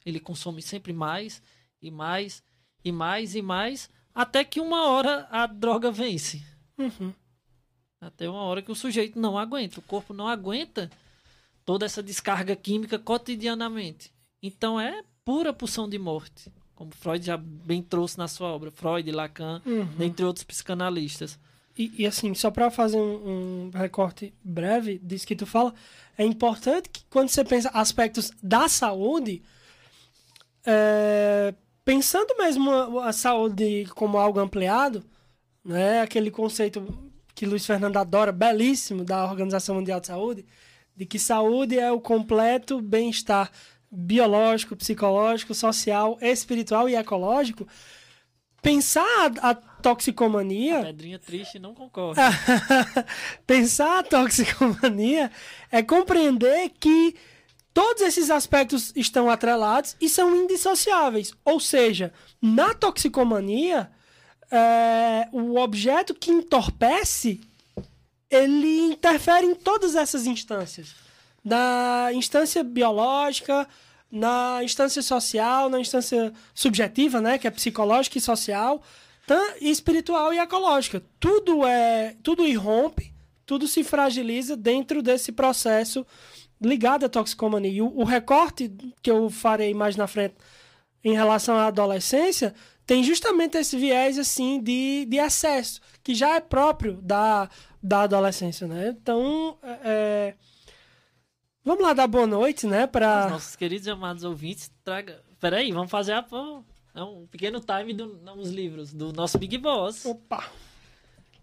[0.05, 1.41] Ele consome sempre mais
[1.81, 2.43] e mais
[2.83, 6.43] e mais e mais, até que uma hora a droga vence.
[6.77, 7.13] Uhum.
[7.99, 10.89] Até uma hora que o sujeito não aguenta, o corpo não aguenta
[11.63, 14.11] toda essa descarga química cotidianamente.
[14.41, 19.11] Então é pura pulsão de morte, como Freud já bem trouxe na sua obra, Freud,
[19.11, 19.85] Lacan, uhum.
[19.97, 21.37] dentre outros psicanalistas.
[21.77, 25.73] E, e, assim, só para fazer um, um, recorte breve disso que tu fala,
[26.17, 29.41] é importante que quando você pensa aspectos da saúde,
[30.65, 35.03] é, pensando mesmo a, saúde como algo ampliado,
[35.63, 40.45] né, aquele conceito que Luiz Fernando adora, belíssimo, da Organização Mundial de Saúde,
[40.95, 43.51] de que saúde é o completo bem-estar
[43.89, 47.67] biológico, psicológico, social, espiritual e ecológico,
[48.61, 50.79] pensar a, a toxicomania.
[50.79, 52.21] A pedrinha triste não concorda.
[53.45, 55.31] pensar a toxicomania
[55.71, 57.15] é compreender que
[57.73, 61.33] todos esses aspectos estão atrelados e são indissociáveis.
[61.45, 63.89] Ou seja, na toxicomania,
[64.51, 67.41] é, o objeto que entorpece
[68.29, 70.95] ele interfere em todas essas instâncias.
[71.43, 73.67] Na instância biológica,
[74.09, 78.81] na instância social, na instância subjetiva, né, que é psicológica e social,
[79.59, 81.03] e espiritual e ecológica.
[81.19, 83.13] Tudo é, tudo irrompe,
[83.45, 86.05] tudo se fragiliza dentro desse processo
[86.61, 87.71] ligado à toxicomania.
[87.71, 88.71] E o, o recorte
[89.01, 90.35] que eu farei mais na frente
[91.03, 92.53] em relação à adolescência
[92.85, 97.49] tem justamente esse viés assim de, de excesso, que já é próprio da,
[97.81, 98.89] da adolescência, né?
[98.89, 100.35] Então, é,
[101.63, 102.85] vamos lá dar boa noite, né?
[102.85, 105.23] Para Os nossos queridos e amados ouvintes, traga.
[105.39, 106.25] Peraí, vamos fazer a...
[106.93, 110.05] é um pequeno time dos livros do nosso Big Boss.
[110.05, 110.43] Opa!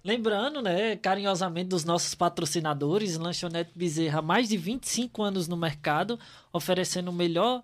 [0.09, 6.19] Lembrando, né, carinhosamente dos nossos patrocinadores, Lanchonete Bezerra, mais de 25 anos no mercado,
[6.51, 7.63] oferecendo o melhor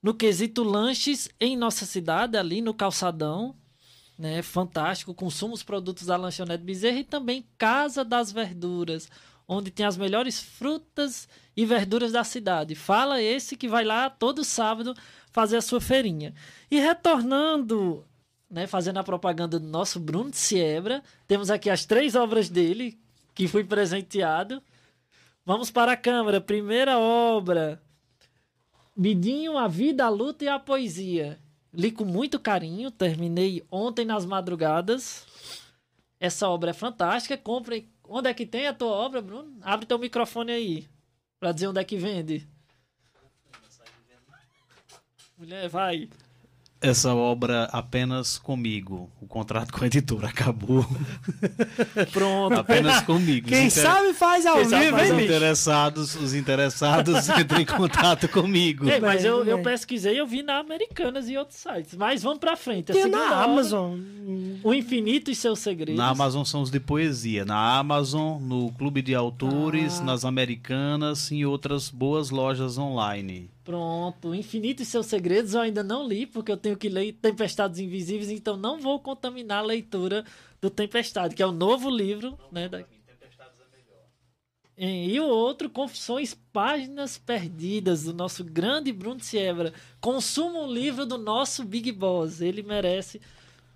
[0.00, 3.56] no quesito lanches em nossa cidade, ali no Calçadão,
[4.16, 9.10] né, fantástico, consumo os produtos da Lanchonete Bezerra e também Casa das Verduras,
[9.48, 12.76] onde tem as melhores frutas e verduras da cidade.
[12.76, 14.94] Fala esse que vai lá todo sábado
[15.32, 16.34] fazer a sua feirinha.
[16.70, 18.04] E retornando
[18.50, 21.02] né, fazendo a propaganda do nosso Bruno de Siebra.
[21.26, 22.98] Temos aqui as três obras dele,
[23.34, 24.62] que fui presenteado.
[25.44, 26.40] Vamos para a câmera.
[26.40, 27.82] Primeira obra.
[28.96, 31.38] Bidinho, a vida, a luta e a poesia.
[31.72, 35.26] Li com muito carinho, terminei ontem nas madrugadas.
[36.20, 37.36] Essa obra é fantástica.
[37.36, 37.92] Compre.
[38.06, 39.58] Onde é que tem a tua obra, Bruno?
[39.62, 40.88] Abre teu microfone aí.
[41.40, 42.48] Pra dizer onde é que vende.
[45.36, 46.08] Mulher, vai
[46.84, 49.10] essa obra apenas comigo.
[49.20, 50.86] O contrato com a editora acabou.
[52.12, 52.60] Pronto.
[52.60, 53.48] apenas comigo.
[53.48, 53.82] Quem inter...
[53.82, 58.88] sabe faz ao vivo, os interessados, os interessados entrem em contato comigo.
[58.88, 61.94] Ei, mas eu, eu pesquisei, eu vi na Americanas e outros sites.
[61.94, 62.92] Mas vamos pra frente.
[62.92, 63.98] Tem na obra, Amazon.
[64.62, 65.96] O Infinito e seus segredos.
[65.96, 67.44] Na Amazon são os de poesia.
[67.44, 70.04] Na Amazon, no Clube de Autores, ah.
[70.04, 73.53] nas Americanas e outras boas lojas online.
[73.64, 77.80] Pronto, Infinito e seus segredos eu ainda não li, porque eu tenho que ler Tempestades
[77.80, 80.22] Invisíveis, então não vou contaminar a leitura
[80.60, 82.68] do Tempestade, que é o novo livro, né?
[82.68, 82.84] Da...
[84.76, 89.72] E o outro, Confissões Páginas Perdidas, do nosso grande Bruno Siebra.
[90.00, 92.40] Consuma um livro do nosso Big Boss.
[92.40, 93.20] Ele merece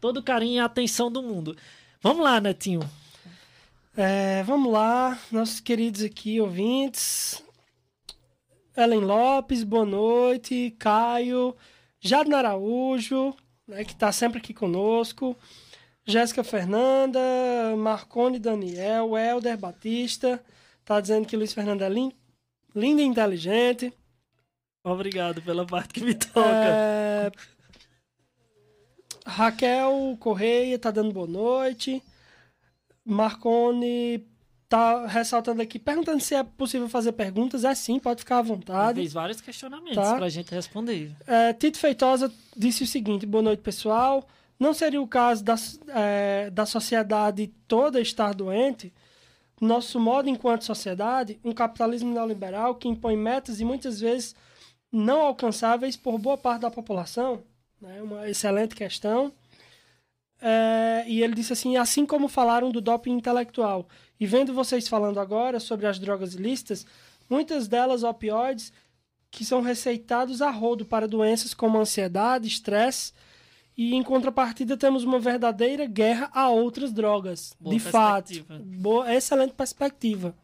[0.01, 1.57] todo o carinho e a atenção do mundo.
[2.03, 2.81] Vamos lá, Netinho.
[3.97, 7.43] É, vamos lá, nossos queridos aqui ouvintes.
[8.79, 10.73] Ellen Lopes, boa noite.
[10.79, 11.57] Caio,
[11.99, 13.35] Jadna Araújo,
[13.67, 15.37] né, que está sempre aqui conosco.
[16.07, 17.19] Jéssica Fernanda,
[17.77, 20.41] Marcone Daniel, Helder Batista.
[20.85, 22.15] Tá dizendo que Luiz Fernando é lindo,
[22.73, 23.93] lindo e inteligente.
[24.85, 26.49] Obrigado pela parte que me toca.
[26.49, 27.33] É...
[29.27, 32.01] Raquel Correia tá dando boa noite.
[33.05, 34.25] Marcone
[34.69, 37.65] tá ressaltando aqui, perguntando se é possível fazer perguntas.
[37.65, 39.01] É sim, pode ficar à vontade.
[39.01, 40.17] Fez vários questionamentos tá?
[40.17, 41.11] para a gente responder.
[41.27, 44.27] É, Tito Feitosa disse o seguinte: boa noite, pessoal.
[44.61, 45.55] Não seria o caso da,
[45.89, 48.93] é, da sociedade toda estar doente?
[49.61, 54.35] Nosso modo enquanto sociedade, um capitalismo neoliberal que impõe metas e muitas vezes
[54.91, 57.43] não alcançáveis por boa parte da população?
[57.81, 58.03] Né?
[58.03, 59.33] Uma excelente questão.
[60.41, 65.21] É, e ele disse assim: assim como falaram do doping intelectual, e vendo vocês falando
[65.21, 66.87] agora sobre as drogas ilícitas,
[67.29, 68.73] muitas delas opioides
[69.31, 73.13] que são receitados a rodo para doenças como ansiedade, estresse,
[73.77, 77.55] e em contrapartida temos uma verdadeira guerra a outras drogas.
[77.61, 80.35] Boa de fato, boa, excelente perspectiva.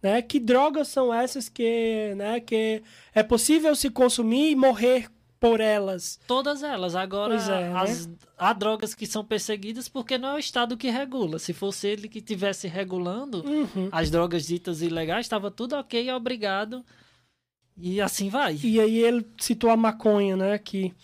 [0.00, 0.22] Né?
[0.22, 2.82] Que drogas são essas que, né, que
[3.14, 5.08] é possível se consumir e morrer
[5.42, 6.20] por elas.
[6.24, 6.94] Todas elas.
[6.94, 8.14] Agora, é, as, né?
[8.38, 11.40] há drogas que são perseguidas porque não é o Estado que regula.
[11.40, 13.88] Se fosse ele que estivesse regulando uhum.
[13.90, 16.84] as drogas ditas ilegais, estava tudo ok, obrigado.
[17.76, 18.56] E assim vai.
[18.62, 20.58] E aí ele citou a maconha, né?
[20.58, 20.94] Que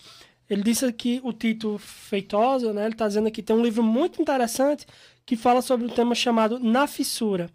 [0.49, 2.85] ele disse que o Tito Feitosa, né?
[2.85, 4.87] Ele está dizendo que tem um livro muito interessante
[5.25, 7.49] que fala sobre um tema chamado Na Fissura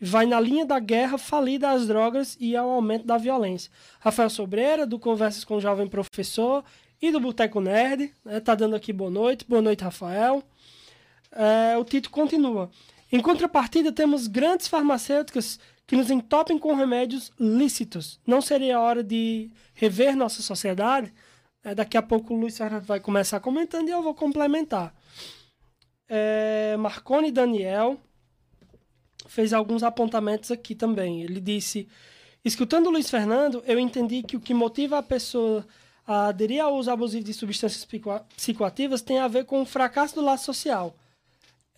[0.00, 3.70] vai na linha da guerra falida às drogas e ao aumento da violência.
[4.00, 6.64] Rafael Sobreira, do Conversas com o Jovem Professor
[7.00, 9.44] e do Boteco Nerd, né, tá dando aqui boa noite.
[9.48, 10.42] Boa noite, Rafael.
[11.32, 12.70] É, o Tito continua.
[13.10, 18.20] Em contrapartida, temos grandes farmacêuticas que nos entopem com remédios lícitos.
[18.26, 21.12] Não seria hora de rever nossa sociedade?
[21.64, 24.94] É, daqui a pouco o Luiz Fernando vai começar comentando e eu vou complementar.
[26.08, 27.98] É, Marconi Daniel,
[29.28, 31.22] fez alguns apontamentos aqui também.
[31.22, 31.86] Ele disse:
[32.44, 35.64] escutando Luiz Fernando, eu entendi que o que motiva a pessoa
[36.06, 37.86] a aderir ao uso abusivo de substâncias
[38.34, 40.96] psicoativas tem a ver com o fracasso do laço social.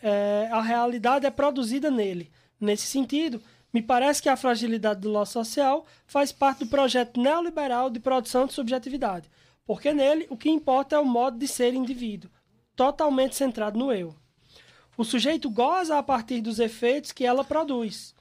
[0.01, 2.30] É, a realidade é produzida nele.
[2.61, 3.42] Nesse sentido,
[3.72, 8.46] me parece que a fragilidade do laço social faz parte do projeto neoliberal de produção
[8.46, 9.28] de subjetividade,
[9.66, 12.30] porque nele o que importa é o modo de ser indivíduo,
[12.76, 14.14] totalmente centrado no eu.
[15.01, 18.14] O sujeito goza a partir dos efeitos que ela produz,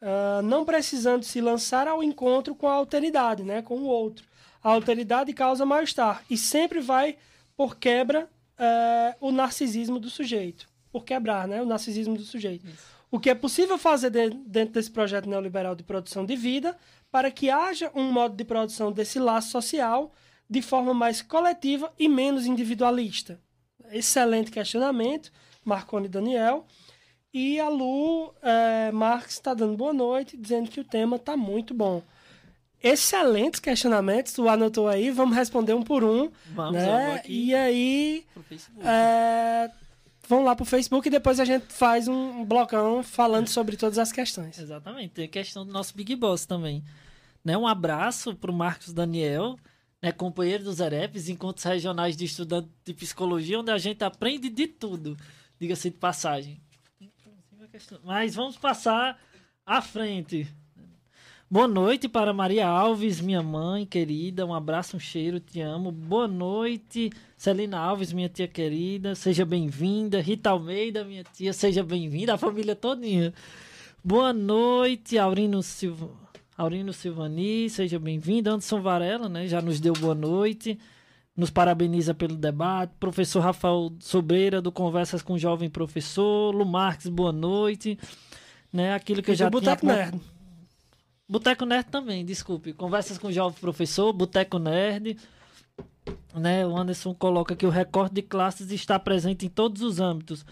[0.00, 4.24] uh, não precisando se lançar ao encontro com a alteridade, né, com o outro,
[4.62, 7.16] A alteridade causa mal-estar e sempre vai
[7.54, 10.66] por quebra é, o narcisismo do sujeito.
[10.90, 11.62] Por quebrar, né?
[11.62, 12.66] O narcisismo do sujeito.
[13.10, 16.76] O que é possível fazer de- dentro desse projeto neoliberal de produção de vida
[17.12, 20.12] para que haja um modo de produção desse laço social
[20.50, 23.38] de forma mais coletiva e menos individualista.
[23.92, 25.30] Excelente questionamento,
[25.66, 26.66] Marconi Daniel.
[27.34, 31.74] E a Lu é, Marques está dando boa noite, dizendo que o tema está muito
[31.74, 32.02] bom.
[32.82, 36.30] Excelentes questionamentos, tu anotou aí, vamos responder um por um.
[36.54, 37.22] Vamos, né?
[37.26, 38.24] E aí,
[38.80, 39.70] é,
[40.28, 44.12] vão lá pro Facebook e depois a gente faz um blocão falando sobre todas as
[44.12, 44.58] questões.
[44.58, 46.82] Exatamente, tem a questão do nosso Big Boss também.
[47.44, 49.56] Né, um abraço pro Marcos Daniel,
[50.02, 54.66] né, companheiro dos EREPs, encontros regionais de estudantes de psicologia, onde a gente aprende de
[54.66, 55.16] tudo,
[55.58, 56.60] diga-se de passagem.
[58.04, 59.20] Mas vamos passar
[59.64, 60.46] à frente.
[61.48, 64.44] Boa noite para Maria Alves, minha mãe querida.
[64.44, 65.92] Um abraço, um cheiro, te amo.
[65.92, 69.14] Boa noite, Celina Alves, minha tia querida.
[69.14, 70.20] Seja bem-vinda.
[70.20, 72.34] Rita Almeida, minha tia, seja bem-vinda.
[72.34, 73.32] A família todinha.
[74.02, 76.10] Boa noite, Aurino, Silva...
[76.58, 78.50] Aurino Silvani, seja bem-vindo.
[78.50, 80.78] Anderson Varela, né, já nos deu boa noite.
[81.36, 82.94] Nos parabeniza pelo debate.
[82.98, 86.54] Professor Rafael Sobreira, do Conversas com o Jovem Professor.
[86.54, 87.98] Lu Marques, boa noite.
[88.72, 89.74] Né, aquilo que eu E já do tinha...
[89.74, 90.20] Boteco Nerd.
[91.28, 92.72] Boteco Nerd também, desculpe.
[92.72, 95.18] Conversas com o Jovem Professor, Boteco Nerd.
[96.34, 100.44] Né, o Anderson coloca que o recorte de classes está presente em todos os âmbitos.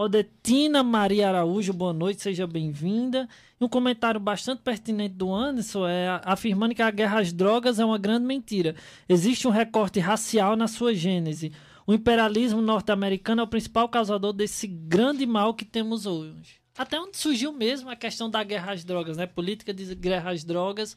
[0.00, 3.28] Odetina Maria Araújo, boa noite, seja bem-vinda.
[3.60, 7.98] Um comentário bastante pertinente do Anderson é afirmando que a guerra às drogas é uma
[7.98, 8.76] grande mentira.
[9.08, 11.50] Existe um recorte racial na sua gênese.
[11.84, 16.60] O imperialismo norte-americano é o principal causador desse grande mal que temos hoje.
[16.78, 19.26] Até onde surgiu mesmo a questão da guerra às drogas, né?
[19.26, 20.96] Política de guerra às drogas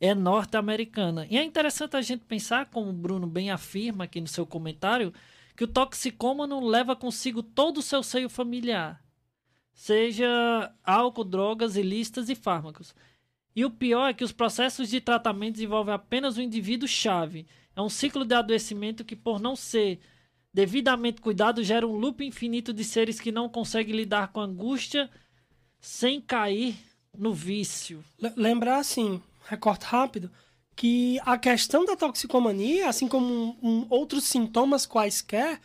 [0.00, 1.26] é norte-americana.
[1.28, 5.12] E é interessante a gente pensar, como o Bruno bem afirma aqui no seu comentário,
[5.60, 9.04] que o toxicômano leva consigo todo o seu seio familiar,
[9.74, 12.94] seja álcool, drogas ilícitas e fármacos.
[13.54, 17.46] E o pior é que os processos de tratamento envolvem apenas o indivíduo-chave.
[17.76, 20.00] É um ciclo de adoecimento que, por não ser
[20.50, 25.10] devidamente cuidado, gera um loop infinito de seres que não conseguem lidar com a angústia
[25.78, 26.74] sem cair
[27.14, 28.02] no vício.
[28.18, 30.30] Le- Lembrar, assim, recorte rápido,
[30.80, 35.60] que a questão da toxicomania, assim como um- um- outros sintomas quaisquer,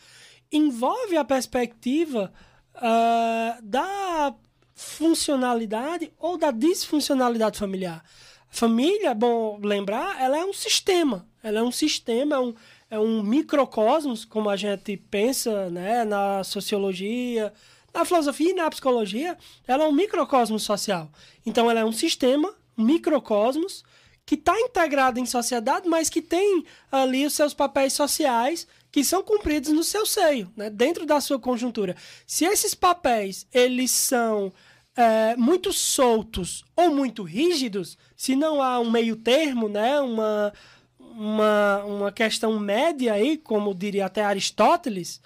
[0.52, 2.30] envolve a perspectiva
[2.74, 4.34] ah, da
[4.74, 8.04] funcionalidade ou da disfuncionalidade familiar.
[8.50, 11.26] Família, bom lembrar, ela é um sistema.
[11.42, 12.54] Ela é um sistema, é um,
[12.90, 17.54] é um microcosmos, como a gente pensa né, na sociologia,
[17.94, 21.10] na filosofia e na psicologia, ela é um microcosmos social.
[21.46, 23.82] Então, ela é um sistema, um microcosmos,
[24.26, 29.22] que está integrado em sociedade, mas que tem ali os seus papéis sociais que são
[29.22, 31.94] cumpridos no seu seio, né, dentro da sua conjuntura.
[32.26, 34.52] Se esses papéis eles são
[34.96, 40.52] é, muito soltos ou muito rígidos, se não há um meio termo, né, uma,
[40.98, 45.20] uma, uma questão média aí, como diria até Aristóteles,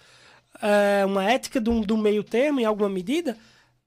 [0.60, 3.38] é, uma ética do, do meio termo em alguma medida,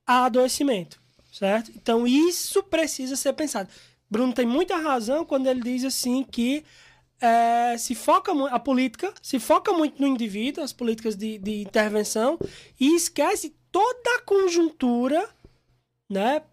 [0.07, 0.99] há adoecimento,
[1.31, 1.71] certo?
[1.75, 3.69] Então isso precisa ser pensado.
[4.13, 6.63] Bruno tem muita razão quando ele diz assim que
[7.19, 12.37] é, se foca a política se foca muito no indivíduo, as políticas de, de intervenção
[12.79, 15.27] e esquece toda a conjuntura,
[16.07, 16.43] né,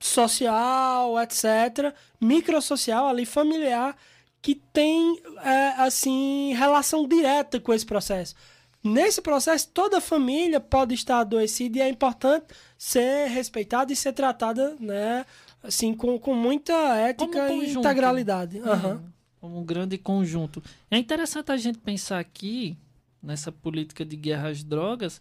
[0.00, 3.94] social, etc, microsocial ali familiar
[4.40, 8.34] que tem é, assim relação direta com esse processo.
[8.82, 12.46] Nesse processo, toda a família pode estar adoecida e é importante
[12.76, 15.26] ser respeitada e ser tratada, né,
[15.62, 18.58] assim, com, com muita ética Como e integralidade.
[18.58, 19.02] Aham.
[19.06, 20.62] É, como um grande conjunto.
[20.90, 22.76] É interessante a gente pensar aqui,
[23.22, 25.20] nessa política de guerra às drogas,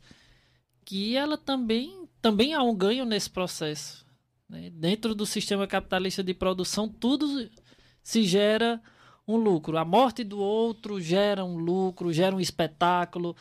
[0.86, 4.06] que ela também, também há um ganho nesse processo.
[4.50, 4.70] né?
[4.72, 7.50] Dentro do sistema capitalista de produção, tudo
[8.04, 8.82] se gera
[9.28, 9.78] um lucro.
[9.78, 13.36] A morte do outro gera um lucro, gera um espetáculo.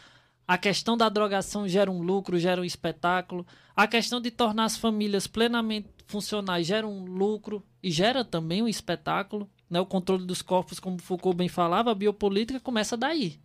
[0.46, 3.46] A questão da drogação gera um lucro, gera um espetáculo.
[3.74, 8.68] A questão de tornar as famílias plenamente funcionais gera um lucro e gera também um
[8.68, 9.48] espetáculo.
[9.68, 9.80] Né?
[9.80, 13.40] O controle dos corpos, como Foucault bem falava, a biopolítica começa daí.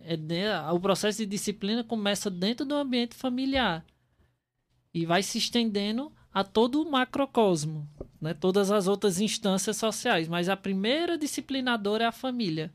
[0.00, 0.16] É
[0.70, 3.84] o processo de disciplina começa dentro do ambiente familiar
[4.92, 7.88] e vai se estendendo a todo o macrocosmo,
[8.20, 8.34] né?
[8.34, 10.28] todas as outras instâncias sociais.
[10.28, 12.72] Mas a primeira disciplinadora é a família.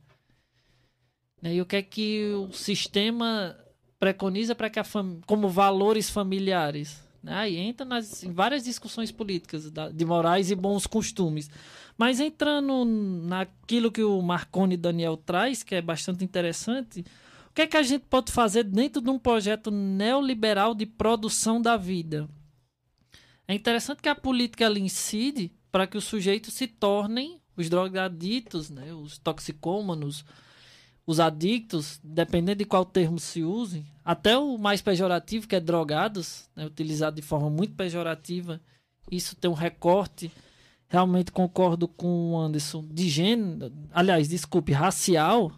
[1.41, 1.55] Né?
[1.55, 3.57] E o que é que o sistema
[3.99, 4.85] preconiza para que a
[5.25, 7.07] como valores familiares?
[7.21, 7.33] Né?
[7.33, 11.49] Aí entra nas, em várias discussões políticas da, de morais e bons costumes.
[11.97, 17.03] Mas entrando naquilo que o Marconi Daniel traz, que é bastante interessante,
[17.49, 21.61] o que é que a gente pode fazer dentro de um projeto neoliberal de produção
[21.61, 22.29] da vida?
[23.47, 28.69] É interessante que a política ela incide para que os sujeitos se tornem os drogaditos,
[28.69, 30.23] né, os toxicômanos,
[31.09, 36.47] os adictos, dependendo de qual termo se use, até o mais pejorativo, que é drogados,
[36.55, 38.61] né, utilizado de forma muito pejorativa,
[39.11, 40.31] isso tem um recorte.
[40.87, 45.51] Realmente concordo com o Anderson, de gênero, aliás, desculpe, racial.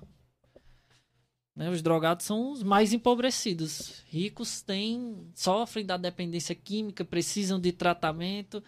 [1.54, 4.06] Né, os drogados são os mais empobrecidos.
[4.08, 8.64] Ricos têm, sofrem da dependência química, precisam de tratamento,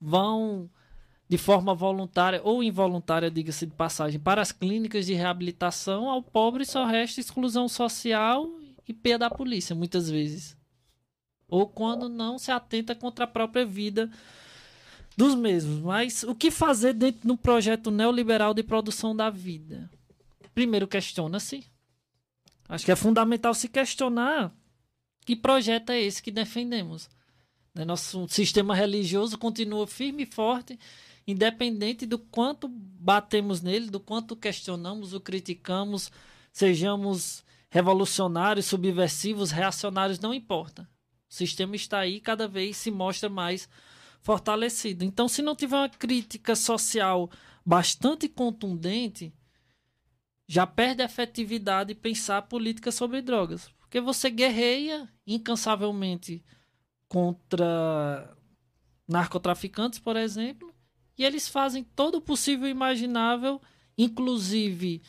[0.00, 0.70] vão
[1.28, 6.64] de forma voluntária ou involuntária, diga-se de passagem, para as clínicas de reabilitação, ao pobre
[6.64, 8.48] só resta exclusão social
[8.86, 10.56] e pé da polícia, muitas vezes.
[11.48, 14.10] Ou quando não se atenta contra a própria vida
[15.16, 15.80] dos mesmos.
[15.80, 19.90] Mas o que fazer dentro do projeto neoliberal de produção da vida?
[20.54, 21.64] Primeiro, questiona-se.
[22.68, 24.52] Acho que é fundamental se questionar
[25.24, 27.08] que projeto é esse que defendemos.
[27.74, 30.78] Né, nosso sistema religioso continua firme e forte
[31.26, 36.10] independente do quanto batemos nele, do quanto questionamos, o criticamos,
[36.52, 40.88] sejamos revolucionários, subversivos, reacionários, não importa.
[41.28, 43.68] O sistema está aí cada vez se mostra mais
[44.20, 45.04] fortalecido.
[45.04, 47.30] Então, se não tiver uma crítica social
[47.64, 49.32] bastante contundente,
[50.46, 53.68] já perde a efetividade pensar política sobre drogas.
[53.80, 56.44] Porque você guerreia incansavelmente
[57.08, 58.36] contra
[59.06, 60.73] narcotraficantes, por exemplo,
[61.16, 63.60] e eles fazem todo o possível imaginável,
[63.96, 65.02] inclusive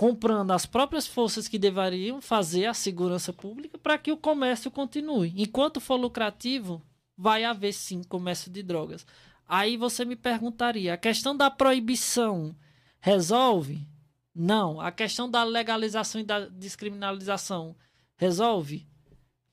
[0.00, 5.34] comprando as próprias forças que deveriam fazer a segurança pública para que o comércio continue.
[5.36, 6.82] Enquanto for lucrativo,
[7.14, 9.06] vai haver sim comércio de drogas.
[9.46, 12.56] Aí você me perguntaria: a questão da proibição
[12.98, 13.86] resolve?
[14.34, 14.80] Não.
[14.80, 17.76] A questão da legalização e da descriminalização
[18.16, 18.88] resolve?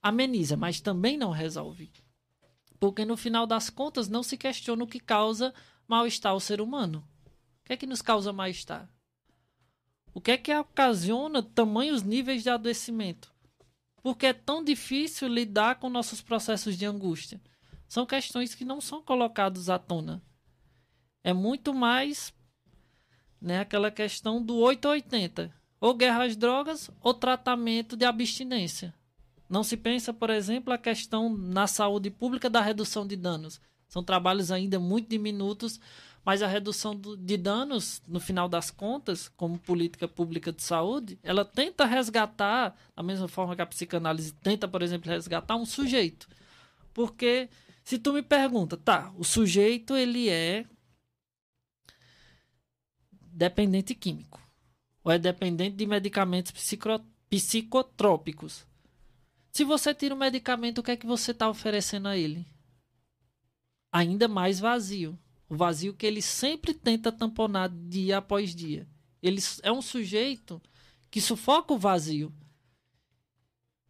[0.01, 1.91] Ameniza, mas também não resolve.
[2.79, 5.53] Porque no final das contas não se questiona o que causa
[5.87, 7.07] mal-estar ao ser humano.
[7.61, 8.89] O que é que nos causa mal-estar?
[10.13, 13.31] O que é que ocasiona tamanhos níveis de adoecimento?
[14.01, 17.41] Porque é tão difícil lidar com nossos processos de angústia.
[17.87, 20.21] São questões que não são colocadas à tona.
[21.23, 22.33] É muito mais
[23.39, 25.53] né, aquela questão do 880.
[25.79, 28.93] Ou guerra às drogas ou tratamento de abstinência.
[29.49, 33.61] Não se pensa, por exemplo, a questão na saúde pública da redução de danos.
[33.87, 35.79] São trabalhos ainda muito diminutos,
[36.25, 41.45] mas a redução de danos, no final das contas, como política pública de saúde, ela
[41.45, 46.27] tenta resgatar, da mesma forma que a psicanálise tenta, por exemplo, resgatar um sujeito.
[46.93, 47.49] Porque
[47.81, 50.65] se tu me pergunta, tá, o sujeito ele é
[53.31, 54.41] dependente químico
[55.01, 56.51] ou é dependente de medicamentos
[57.29, 58.67] psicotrópicos.
[59.57, 62.45] Se você tira o medicamento, o que é que você está oferecendo a ele?
[63.91, 65.17] Ainda mais vazio.
[65.49, 68.87] O vazio que ele sempre tenta tamponar dia após dia.
[69.19, 70.61] Ele é um sujeito
[71.09, 72.31] que sufoca o vazio.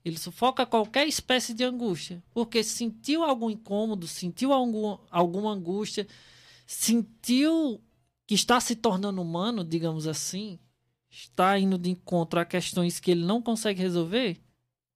[0.05, 2.23] Ele sufoca qualquer espécie de angústia.
[2.33, 6.07] Porque sentiu algum incômodo, sentiu algum, alguma angústia,
[6.65, 7.83] sentiu
[8.25, 10.59] que está se tornando humano, digamos assim,
[11.09, 14.41] está indo de encontro a questões que ele não consegue resolver,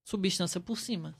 [0.03, 1.15] substância por cima.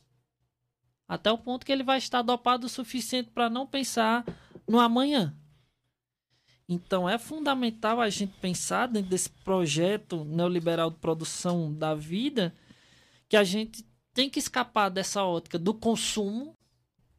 [1.08, 4.26] Até o ponto que ele vai estar dopado o suficiente para não pensar
[4.68, 5.36] no amanhã.
[6.68, 12.56] Então é fundamental a gente pensar dentro desse projeto neoliberal de produção da vida
[13.28, 16.58] que a gente tem que escapar dessa ótica do consumo,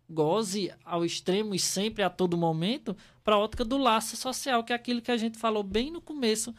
[0.09, 4.73] goze ao extremo e sempre a todo momento, para a ótica do laço social, que
[4.73, 6.55] é aquilo que a gente falou bem no começo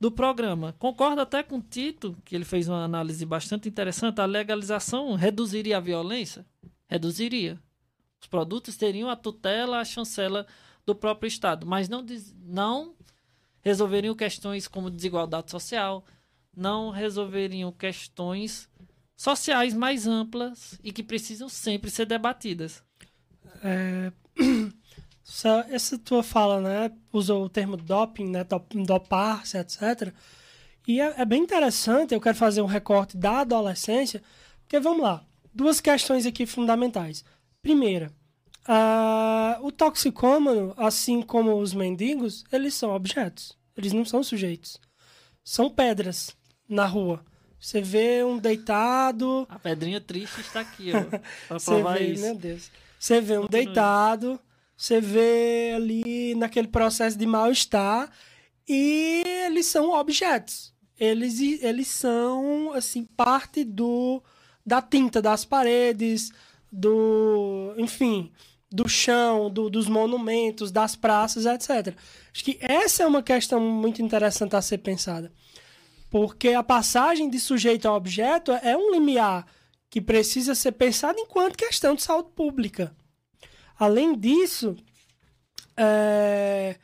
[0.00, 0.74] do programa.
[0.78, 4.20] Concordo até com o Tito, que ele fez uma análise bastante interessante.
[4.20, 6.44] A legalização reduziria a violência?
[6.86, 7.58] Reduziria.
[8.20, 10.46] Os produtos teriam a tutela, a chancela
[10.84, 12.04] do próprio Estado, mas não,
[12.44, 12.94] não
[13.60, 16.04] resolveriam questões como desigualdade social,
[16.56, 18.68] não resolveriam questões
[19.16, 22.84] sociais mais amplas e que precisam sempre ser debatidas.
[23.62, 24.12] É,
[25.28, 28.46] essa, essa tua fala, né, usou o termo doping, né,
[28.86, 30.12] dopar-se, etc.
[30.86, 34.22] E é, é, bem interessante, eu quero fazer um recorte da adolescência,
[34.60, 37.24] porque vamos lá, duas questões aqui fundamentais.
[37.60, 38.12] Primeira,
[39.62, 44.80] o toxicômano, assim como os mendigos, eles são objetos, eles não são sujeitos.
[45.44, 46.36] São pedras
[46.68, 47.24] na rua.
[47.58, 51.02] Você vê um deitado, A pedrinha triste está aqui, ó.
[51.48, 52.22] Pra você provar vê, isso.
[52.22, 52.70] meu Deus.
[52.98, 54.40] Você vê um deitado,
[54.76, 58.10] você vê ali naquele processo de mal-estar
[58.68, 60.74] e eles são objetos.
[60.98, 64.22] Eles, eles são, assim, parte do
[64.64, 66.32] da tinta das paredes,
[66.72, 68.32] do, enfim,
[68.70, 71.94] do chão, do- dos monumentos, das praças, etc.
[72.34, 75.32] Acho que essa é uma questão muito interessante a ser pensada.
[76.10, 79.46] Porque a passagem de sujeito a objeto é um limiar
[79.88, 82.94] que precisa ser pensado enquanto questão de saúde pública.
[83.78, 84.76] Além disso,
[85.76, 86.76] é,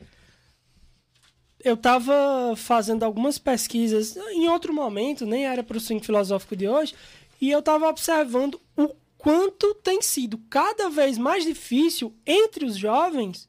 [1.63, 6.67] eu estava fazendo algumas pesquisas em outro momento, nem era para o swing filosófico de
[6.67, 6.93] hoje,
[7.41, 13.47] e eu estava observando o quanto tem sido cada vez mais difícil entre os jovens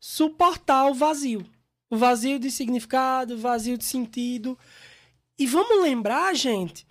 [0.00, 1.44] suportar o vazio.
[1.90, 4.58] O vazio de significado, o vazio de sentido.
[5.38, 6.86] E vamos lembrar, gente,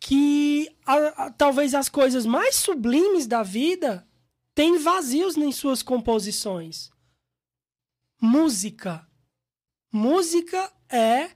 [0.00, 4.06] que a- a- talvez as coisas mais sublimes da vida
[4.56, 6.90] têm vazios em suas composições.
[8.18, 9.06] Música.
[9.92, 11.30] Música é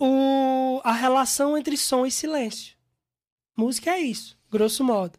[0.00, 2.74] o, a relação entre som e silêncio.
[3.54, 5.18] Música é isso, grosso modo.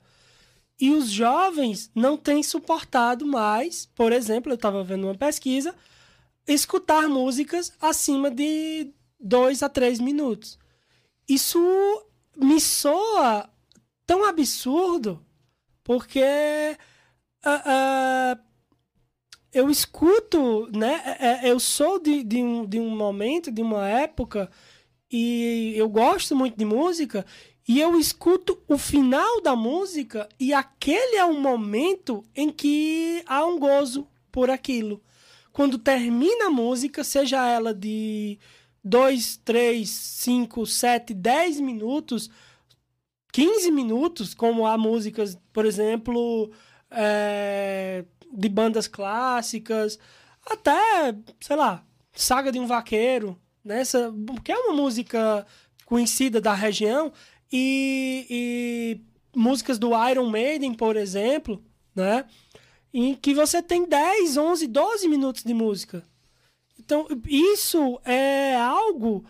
[0.82, 5.76] E os jovens não têm suportado mais, por exemplo, eu estava vendo uma pesquisa,
[6.48, 10.58] escutar músicas acima de dois a três minutos.
[11.30, 11.60] Isso
[12.36, 13.48] me soa
[14.08, 15.24] tão absurdo,
[15.84, 16.76] porque
[17.50, 17.64] ah,
[18.36, 18.40] ah,
[19.54, 21.02] eu escuto, né?
[21.20, 24.50] é- é- Eu sou de, de, um, de um momento, de uma época,
[25.12, 27.26] e eu gosto muito de música,
[27.68, 33.46] e eu escuto o final da música, e aquele é um momento em que há
[33.46, 35.02] um gozo por aquilo.
[35.52, 38.38] Quando termina a música, seja ela de
[38.84, 42.30] 2, 3, 5, 7, 10 minutos,
[43.34, 46.52] 15 minutos, como há músicas, por exemplo,
[46.92, 49.98] é, de bandas clássicas,
[50.46, 51.84] até, sei lá,
[52.14, 54.14] Saga de um Vaqueiro, nessa,
[54.44, 55.46] que é uma música
[55.86, 57.14] conhecida da região,
[57.52, 59.02] e, e
[59.38, 61.64] músicas do Iron Maiden, por exemplo,
[61.96, 62.26] né?
[62.94, 66.04] Em que você tem 10, 11, 12 minutos de música.
[66.80, 69.26] Então, isso é algo,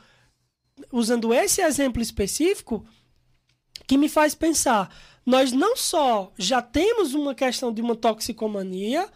[0.91, 2.85] usando esse exemplo específico,
[3.85, 4.93] que me faz pensar.
[5.27, 9.09] Nós não só já temos uma questão de uma toxicomania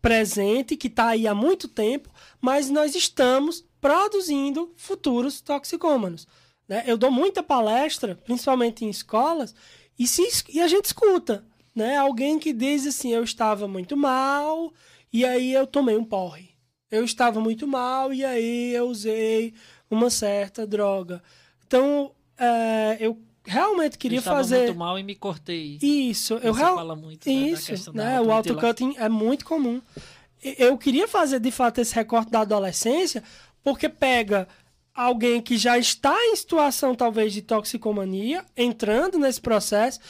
[0.00, 2.10] presente, que está aí há muito tempo,
[2.40, 6.26] mas nós estamos produzindo futuros toxicômanos.
[6.68, 6.82] né?
[6.84, 9.54] Eu dou muita palestra, principalmente em escolas,
[9.96, 11.46] e, se, e a gente escuta.
[11.72, 11.96] Né?
[11.96, 14.72] Alguém que diz assim: eu estava muito mal,
[15.12, 16.56] e aí eu tomei um porre.
[16.90, 19.54] Eu estava muito mal, e aí eu usei
[19.88, 21.22] uma certa droga.
[21.64, 24.64] Então, é, eu realmente queria eu estava fazer.
[24.66, 25.78] muito mal e me cortei.
[25.82, 26.74] Isso, eu Você real...
[26.76, 28.20] fala muito né, Isso, da né?
[28.20, 29.80] O autocutting é muito comum.
[30.42, 33.22] Eu queria fazer de fato esse recorte da adolescência,
[33.62, 34.48] porque pega
[34.94, 40.00] alguém que já está em situação talvez de toxicomania, entrando nesse processo,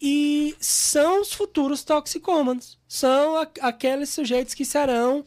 [0.00, 2.78] e são os futuros toxicômanos.
[2.88, 5.24] São a- aqueles sujeitos que serão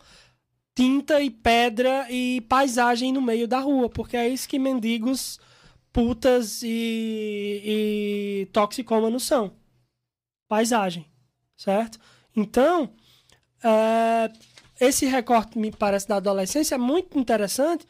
[0.75, 5.39] tinta e pedra e paisagem no meio da rua, porque é isso que mendigos,
[5.95, 9.53] putas e, e toxicômanos são.
[10.45, 11.09] Paisagem,
[11.55, 11.97] certo?
[12.35, 12.93] Então,
[13.63, 14.29] é,
[14.77, 17.87] esse recorte, me parece, da adolescência é muito interessante,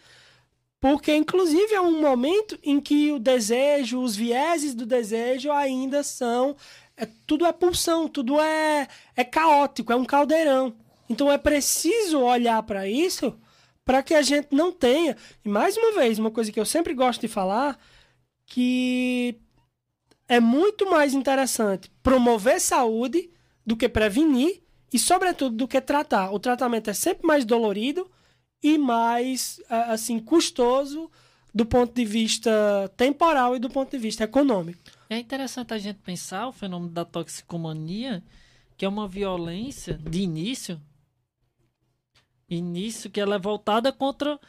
[0.80, 6.56] porque, inclusive, é um momento em que o desejo, os vieses do desejo ainda são.
[6.96, 10.76] é- tudo é pulsão, tudo é, é caótico, é um caldeirão.
[11.10, 13.36] Então, é preciso olhar para isso
[13.84, 15.18] para que a gente não tenha.
[15.44, 17.80] E, mais uma vez, uma coisa que eu sempre gosto de falar,
[18.46, 19.40] que
[20.28, 23.30] é muito mais interessante promover saúde
[23.66, 26.32] do que prevenir e, sobretudo, do que tratar.
[26.32, 28.10] O tratamento é sempre mais dolorido
[28.62, 31.12] e mais, assim, custoso
[31.54, 32.52] do ponto de vista
[32.98, 34.80] temporal e do ponto de vista econômico.
[35.10, 38.24] É interessante a gente pensar o fenômeno da toxicomania,
[38.76, 40.82] que é uma violência de início,
[42.50, 44.40] início que ela é voltada contra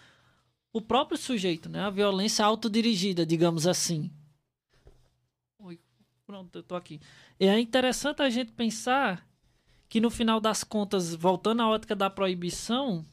[0.72, 1.80] o próprio sujeito, né?
[1.80, 4.10] A violência autodirigida, digamos assim.
[5.58, 5.80] Oi,
[6.26, 7.00] pronto, eu tô aqui.
[7.38, 9.26] É interessante a gente pensar
[9.88, 13.04] que no final das contas, voltando à ótica da proibição,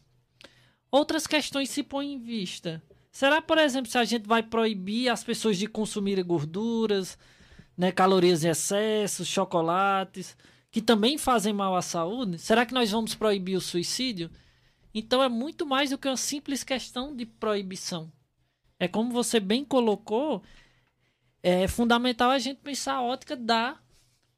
[0.92, 2.82] outras questões se põem em vista.
[3.12, 7.18] Será, por exemplo, se a gente vai proibir as pessoas de consumirem gorduras,
[7.78, 10.36] né, calorias em excesso, chocolates,
[10.72, 12.40] que também fazem mal à saúde?
[12.40, 14.32] Será que nós vamos proibir o suicídio?
[14.94, 18.12] Então é muito mais do que uma simples questão de proibição.
[18.80, 20.44] É como você bem colocou,
[21.42, 23.78] é fundamental a gente pensar a ótica da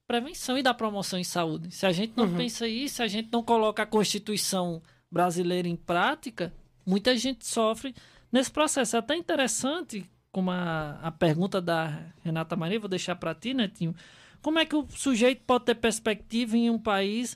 [0.07, 1.71] prevenção e da promoção em saúde.
[1.71, 2.37] Se a gente não Uhum.
[2.37, 4.81] pensa isso, se a gente não coloca a Constituição
[5.11, 6.53] brasileira em prática,
[6.85, 7.93] muita gente sofre
[8.31, 8.95] nesse processo.
[8.95, 13.95] É até interessante, como a, a pergunta da Renata Maria, vou deixar para ti, Netinho.
[14.41, 17.35] Como é que o sujeito pode ter perspectiva em um país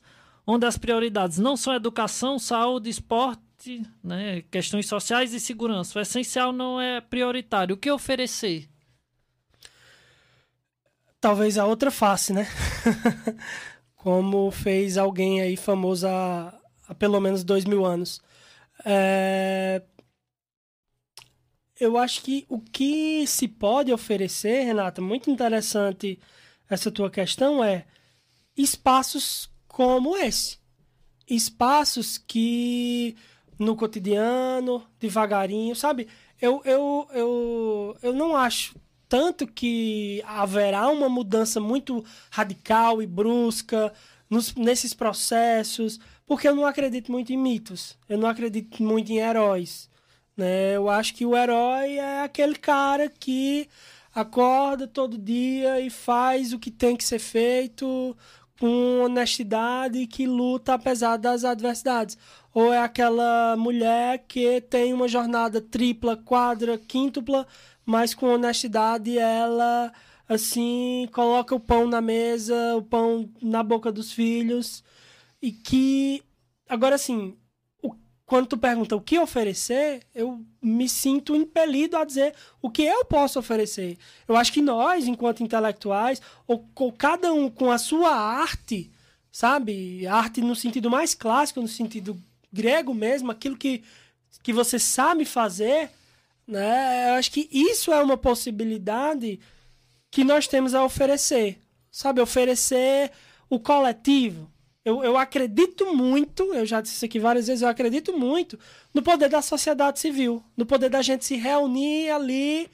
[0.51, 5.99] onde as prioridades não são educação, saúde, esporte, né, questões sociais e segurança?
[5.99, 7.75] O essencial não é prioritário.
[7.75, 8.67] O que oferecer?
[11.21, 12.47] Talvez a outra face, né?
[13.95, 18.19] Como fez alguém aí famoso há, há pelo menos dois mil anos.
[18.83, 19.83] É,
[21.79, 26.19] Eu acho que o que se pode oferecer, Renata, muito interessante
[26.69, 27.85] essa tua questão, é
[28.57, 29.49] espaços
[29.79, 30.57] como esse.
[31.25, 33.15] Espaços que
[33.57, 36.09] no cotidiano, devagarinho, sabe?
[36.41, 38.75] Eu, eu, eu, eu não acho
[39.07, 43.93] tanto que haverá uma mudança muito radical e brusca
[44.29, 49.19] nos, nesses processos, porque eu não acredito muito em mitos, eu não acredito muito em
[49.19, 49.89] heróis.
[50.35, 50.75] Né?
[50.75, 53.69] Eu acho que o herói é aquele cara que
[54.13, 58.15] acorda todo dia e faz o que tem que ser feito
[58.59, 62.17] com honestidade que luta apesar das adversidades.
[62.53, 67.47] Ou é aquela mulher que tem uma jornada tripla, quadra, quíntupla,
[67.85, 69.91] mas com honestidade ela
[70.27, 74.83] assim coloca o pão na mesa, o pão na boca dos filhos
[75.41, 76.21] e que
[76.67, 77.37] agora assim,
[78.29, 83.03] quando tu pergunta o que oferecer, eu me sinto impelido a dizer o que eu
[83.03, 83.97] posso oferecer.
[84.27, 88.91] Eu acho que nós, enquanto intelectuais, ou, ou cada um com a sua arte,
[89.31, 90.05] sabe?
[90.05, 92.21] Arte no sentido mais clássico, no sentido
[92.53, 93.83] grego mesmo, aquilo que,
[94.43, 95.89] que você sabe fazer,
[96.47, 97.09] né?
[97.09, 99.39] Eu acho que isso é uma possibilidade
[100.11, 101.59] que nós temos a oferecer,
[101.89, 102.21] sabe?
[102.21, 103.11] Oferecer
[103.49, 104.47] o coletivo.
[104.89, 108.57] Eu, eu acredito muito, eu já disse isso aqui várias vezes, eu acredito muito
[108.91, 112.67] no poder da sociedade civil, no poder da gente se reunir ali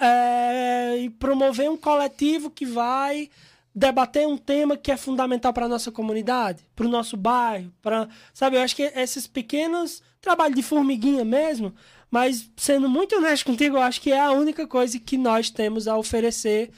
[0.00, 3.28] é, e promover um coletivo que vai
[3.74, 8.08] debater um tema que é fundamental para a nossa comunidade, para o nosso bairro, para,
[8.32, 11.74] sabe, eu acho que esses pequenos trabalhos de formiguinha mesmo,
[12.08, 15.88] mas sendo muito honesto contigo, eu acho que é a única coisa que nós temos
[15.88, 16.70] a oferecer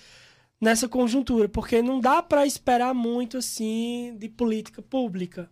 [0.61, 5.51] nessa conjuntura, porque não dá para esperar muito assim de política pública.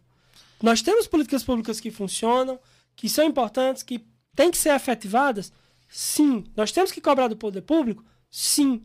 [0.62, 2.58] Nós temos políticas públicas que funcionam,
[2.96, 5.52] que são importantes, que têm que ser efetivadas,
[5.88, 6.44] sim.
[6.56, 8.82] Nós temos que cobrar do poder público, sim.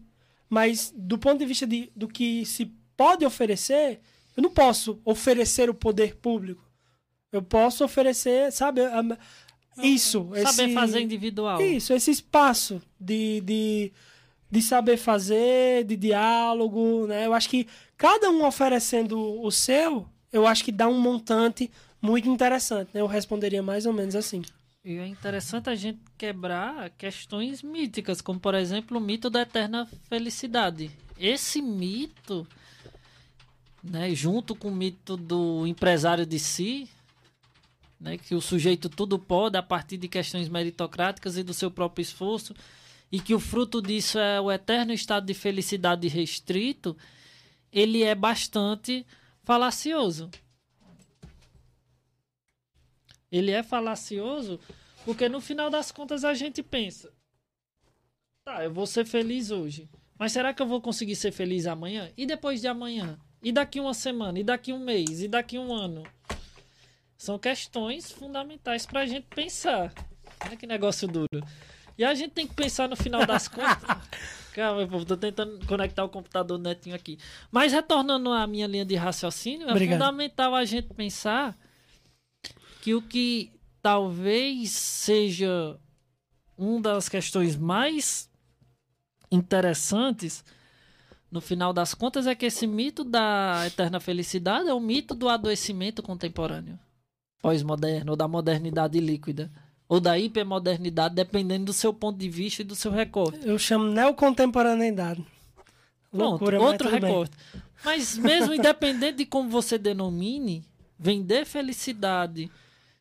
[0.50, 2.66] Mas do ponto de vista de, do que se
[2.98, 4.02] pode oferecer,
[4.36, 6.68] eu não posso oferecer o poder público.
[7.32, 9.18] Eu posso oferecer, sabe, a-
[9.82, 10.28] isso.
[10.44, 11.62] Saber esse- fazer individual.
[11.62, 13.94] Isso, esse espaço de, de,
[14.50, 17.26] de saber fazer, de diálogo, né?
[17.26, 21.70] Eu acho que cada um oferecendo o seu, eu acho que dá um montante
[22.02, 23.02] muito interessante, né?
[23.02, 24.42] Eu responderia mais ou menos assim.
[24.84, 29.88] E é interessante a gente quebrar questões míticas, como por exemplo o mito da eterna
[30.08, 30.90] felicidade.
[31.20, 32.48] Esse mito,
[33.84, 36.90] né, junto com o mito do empresário de si,
[38.00, 42.02] né, que o sujeito tudo pode a partir de questões meritocráticas e do seu próprio
[42.02, 42.56] esforço,
[43.12, 46.96] e que o fruto disso é o eterno estado de felicidade restrito,
[47.72, 49.06] ele é bastante
[49.44, 50.30] falacioso.
[53.32, 54.60] Ele é falacioso
[55.06, 57.12] porque no final das contas a gente pensa:
[58.44, 62.12] tá, eu vou ser feliz hoje, mas será que eu vou conseguir ser feliz amanhã?
[62.18, 63.20] E depois de amanhã?
[63.42, 64.40] E daqui uma semana?
[64.40, 65.22] E daqui um mês?
[65.22, 66.04] E daqui um ano?
[67.18, 69.94] São questões fundamentais pra gente pensar.
[70.46, 71.44] Olha que negócio duro.
[72.00, 73.98] E a gente tem que pensar no final das contas.
[74.54, 77.20] Calma, meu povo, tô tentando conectar o computador netinho aqui.
[77.52, 80.00] Mas retornando à minha linha de raciocínio, é Obrigado.
[80.00, 81.58] fundamental a gente pensar
[82.82, 85.78] que o que talvez seja
[86.58, 88.30] uma das questões mais
[89.30, 90.44] interessantes
[91.30, 95.28] no final das contas é que esse mito da eterna felicidade é o mito do
[95.28, 96.80] adoecimento contemporâneo,
[97.42, 99.52] pós-moderno, ou da modernidade líquida,
[99.90, 103.40] ou da hipermodernidade, dependendo do seu ponto de vista e do seu recorte.
[103.46, 105.26] Eu chamo neocontemporaneidade.
[106.12, 107.10] Pronto, Loucura, mas outro tudo bem.
[107.10, 107.38] recorte.
[107.84, 110.64] Mas mesmo independente de como você denomine,
[110.98, 112.52] vender felicidade,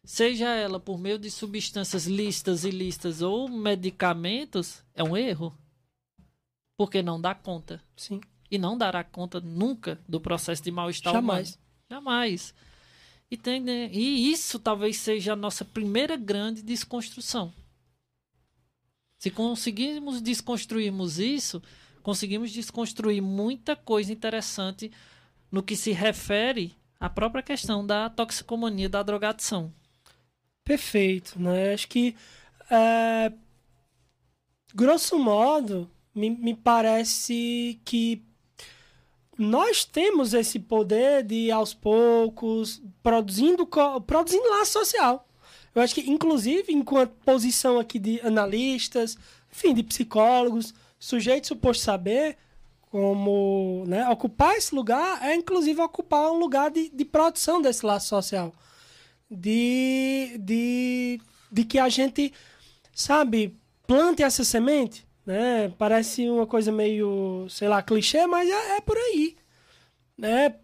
[0.02, 5.54] seja ela por meio de substâncias listas, ilícitas ou medicamentos, é um erro.
[6.76, 7.82] Porque não dá conta.
[7.96, 8.20] Sim,
[8.50, 11.50] E não dará conta nunca do processo de mal-estar jamais.
[11.50, 11.62] humano.
[11.90, 12.54] Jamais.
[12.54, 12.67] E,
[13.60, 17.52] né, e isso talvez seja a nossa primeira grande desconstrução.
[19.18, 21.62] Se conseguirmos desconstruirmos isso,
[22.02, 24.90] conseguimos desconstruir muita coisa interessante
[25.50, 29.72] no que se refere à própria questão da toxicomania, da drogadição.
[30.64, 31.74] Perfeito, né?
[31.74, 32.14] Acho que,
[32.70, 33.32] é,
[34.74, 38.22] grosso modo, me, me parece que
[39.38, 43.64] nós temos esse poder de, aos poucos, produzindo,
[44.04, 45.28] produzindo laço social.
[45.72, 49.16] Eu acho que, inclusive, enquanto posição aqui de analistas,
[49.52, 52.36] enfim, de psicólogos, sujeito suposto saber,
[52.90, 58.08] como né, ocupar esse lugar é, inclusive, ocupar um lugar de, de produção desse laço
[58.08, 58.52] social.
[59.30, 61.20] De, de,
[61.52, 62.32] de que a gente,
[62.92, 65.70] sabe, plante essa semente né?
[65.76, 69.36] Parece uma coisa meio, sei lá, clichê, mas é, é por aí.
[70.16, 70.54] Né?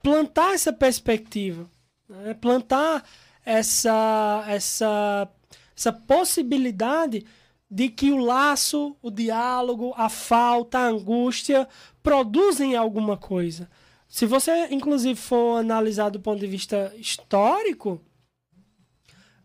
[0.00, 1.68] Plantar essa perspectiva,
[2.08, 2.32] né?
[2.32, 3.04] plantar
[3.44, 5.28] essa, essa,
[5.76, 7.26] essa possibilidade
[7.68, 11.66] de que o laço, o diálogo, a falta, a angústia
[12.00, 13.68] produzem alguma coisa.
[14.08, 18.00] Se você, inclusive, for analisar do ponto de vista histórico,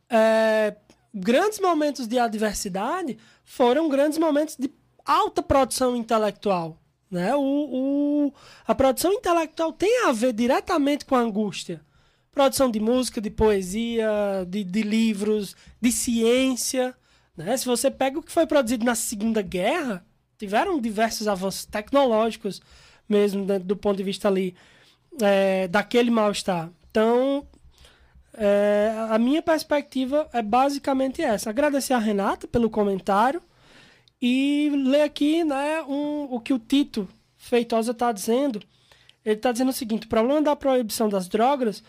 [0.07, 0.75] é,
[1.11, 3.17] grandes momentos de adversidade
[3.47, 4.69] foram grandes momentos de
[5.05, 6.77] alta produção intelectual.
[7.09, 7.33] Né?
[7.33, 8.33] O, o,
[8.67, 11.81] a produção intelectual tem a ver diretamente com a angústia.
[12.29, 16.93] Produção de música, de poesia, de, de livros, de ciência.
[17.37, 17.55] Né?
[17.55, 20.05] Se você pega o que foi produzido na Segunda Guerra,
[20.37, 22.61] tiveram diversos avanços tecnológicos,
[23.07, 24.53] mesmo né, do ponto de vista ali
[25.21, 26.69] é, daquele mal-estar.
[26.91, 27.47] Então,
[28.37, 31.49] é, a minha perspectiva é basicamente essa.
[31.49, 33.41] Agradecer a Renata pelo comentário
[34.21, 38.61] e ler aqui né, um, o que o Tito Feitosa está dizendo.
[39.25, 41.83] Ele está dizendo o seguinte: o problema da proibição das drogas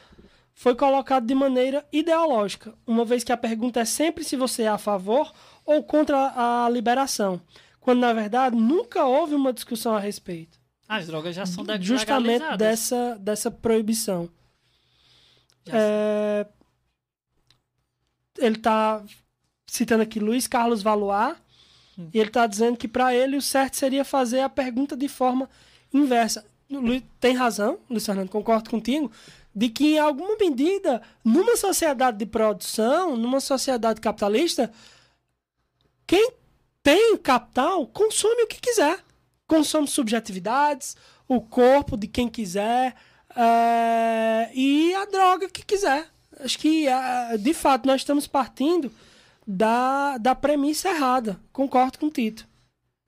[0.54, 4.68] foi colocado de maneira ideológica, uma vez que a pergunta é sempre se você é
[4.68, 5.32] a favor
[5.64, 7.40] ou contra a liberação,
[7.78, 10.58] quando na verdade nunca houve uma discussão a respeito.
[10.88, 14.30] As drogas já são Justamente dessa, dessa proibição.
[15.72, 16.46] É...
[18.38, 19.02] Ele está
[19.66, 21.36] citando aqui Luiz Carlos Valois,
[21.98, 22.08] hum.
[22.12, 25.48] e ele está dizendo que para ele o certo seria fazer a pergunta de forma
[25.92, 26.44] inversa.
[27.18, 29.10] Tem razão, Luiz Fernando, concordo contigo,
[29.54, 34.70] de que em alguma medida, numa sociedade de produção, numa sociedade capitalista,
[36.06, 36.32] quem
[36.82, 39.04] tem capital consome o que quiser.
[39.46, 40.96] Consome subjetividades,
[41.26, 42.94] o corpo de quem quiser,
[43.40, 46.10] é, e a droga que quiser.
[46.40, 48.90] Acho que, é, de fato, nós estamos partindo
[49.46, 51.38] da, da premissa errada.
[51.52, 52.48] Concordo com o Tito.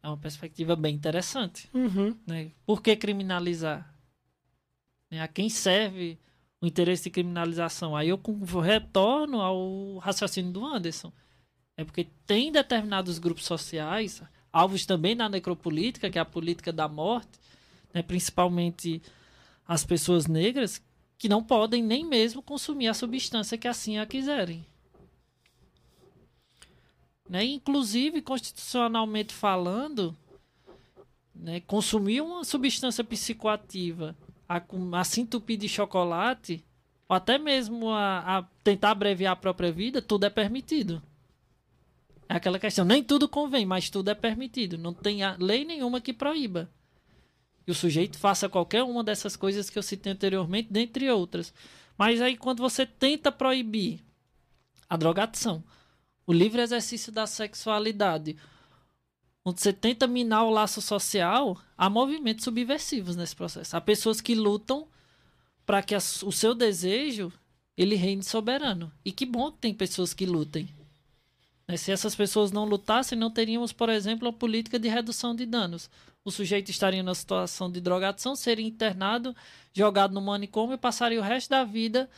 [0.02, 1.68] É uma perspectiva bem interessante.
[1.74, 2.16] Uhum.
[2.26, 2.52] Né?
[2.64, 3.92] Por que criminalizar?
[5.10, 5.20] Né?
[5.20, 6.16] A quem serve
[6.60, 7.96] o interesse de criminalização?
[7.96, 8.20] Aí eu
[8.62, 11.12] retorno ao raciocínio do Anderson.
[11.76, 14.22] É porque tem determinados grupos sociais,
[14.52, 17.38] alvos também na necropolítica, que é a política da morte,
[17.92, 18.02] né?
[18.02, 19.02] principalmente
[19.70, 20.82] as pessoas negras
[21.16, 24.66] que não podem nem mesmo consumir a substância que assim a quiserem.
[27.28, 27.44] Né?
[27.44, 30.16] Inclusive, constitucionalmente falando,
[31.32, 34.16] né, consumir uma substância psicoativa,
[34.48, 34.60] a,
[35.20, 36.64] entupir de chocolate,
[37.08, 41.00] ou até mesmo a, a tentar abreviar a própria vida, tudo é permitido.
[42.28, 44.76] É aquela questão, nem tudo convém, mas tudo é permitido.
[44.76, 46.68] Não tem lei nenhuma que proíba
[47.64, 51.52] que o sujeito faça qualquer uma dessas coisas que eu citei anteriormente, dentre outras.
[51.96, 54.00] Mas aí quando você tenta proibir
[54.88, 55.62] a drogadição,
[56.26, 58.36] o livre exercício da sexualidade,
[59.44, 63.76] onde você tenta minar o laço social, há movimentos subversivos nesse processo.
[63.76, 64.88] Há pessoas que lutam
[65.66, 67.32] para que o seu desejo
[67.76, 68.92] ele reine soberano.
[69.04, 70.68] E que bom que tem pessoas que lutem.
[71.70, 75.46] Né, se essas pessoas não lutassem, não teríamos, por exemplo, a política de redução de
[75.46, 75.88] danos
[76.24, 79.34] o sujeito estaria na situação de drogadição, seria internado,
[79.72, 82.10] jogado no manicômio e passaria o resto da vida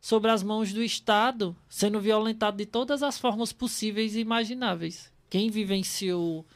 [0.00, 5.12] sobre as mãos do Estado, sendo violentado de todas as formas possíveis e imagináveis.
[5.28, 6.46] Quem vivenciou,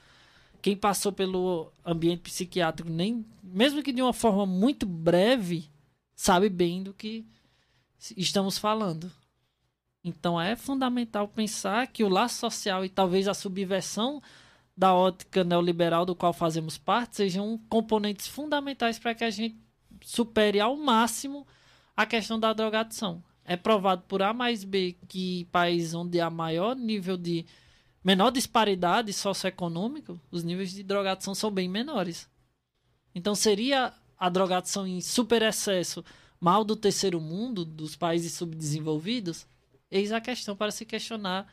[0.60, 5.68] quem passou pelo ambiente psiquiátrico, nem mesmo que de uma forma muito breve,
[6.14, 7.26] sabe bem do que
[8.16, 9.10] estamos falando.
[10.04, 14.20] Então é fundamental pensar que o laço social e talvez a subversão
[14.76, 19.56] da ótica neoliberal do qual fazemos parte sejam componentes fundamentais para que a gente
[20.00, 21.46] supere ao máximo
[21.96, 23.22] a questão da drogadição.
[23.44, 27.44] É provado por A mais B que países onde há maior nível de
[28.02, 32.28] menor disparidade socioeconômica, os níveis de drogadição são bem menores.
[33.14, 36.04] Então seria a drogadição em super excesso
[36.40, 39.46] mal do terceiro mundo, dos países subdesenvolvidos?
[39.92, 41.46] Eis a questão para se questionar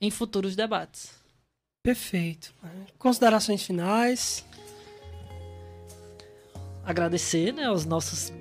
[0.00, 1.12] em futuros debates.
[1.82, 2.54] Perfeito.
[2.98, 4.42] Considerações finais.
[6.82, 8.32] agradecer né, aos nossos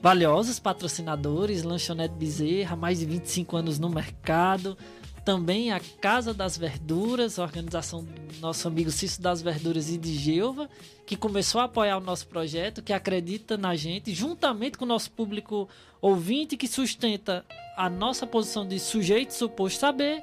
[0.00, 4.78] valiosos patrocinadores, Lanchonete Bezerra, mais de 25 anos no mercado,
[5.24, 10.68] também a Casa das Verduras, organização do nosso amigo Cício das Verduras e de Geova,
[11.06, 15.10] que começou a apoiar o nosso projeto, que acredita na gente, juntamente com o nosso
[15.10, 15.68] público
[16.06, 17.44] ouvinte, que sustenta
[17.76, 20.22] a nossa posição de sujeito suposto saber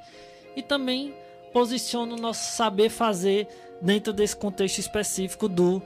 [0.56, 1.14] e também
[1.54, 3.48] posiciona o nosso saber fazer
[3.82, 5.82] dentro desse contexto específico do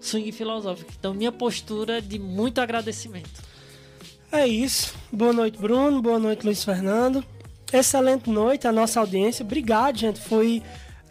[0.00, 0.92] swing filosófico.
[0.98, 3.42] Então, minha postura é de muito agradecimento.
[4.30, 4.94] É isso.
[5.12, 6.00] Boa noite, Bruno.
[6.00, 7.24] Boa noite, Luiz Fernando
[7.72, 9.44] excelente noite a nossa audiência.
[9.44, 10.20] Obrigado, gente.
[10.20, 10.62] Foi,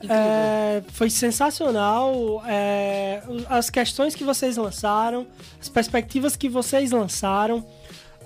[0.07, 2.43] é, foi sensacional.
[2.47, 5.25] É, as questões que vocês lançaram,
[5.59, 7.65] as perspectivas que vocês lançaram,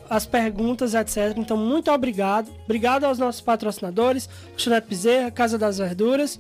[0.10, 1.34] as perguntas, etc.
[1.38, 2.52] Então, muito obrigado.
[2.64, 6.40] Obrigado aos nossos patrocinadores, Chulete Bezerra, Casa das Verduras.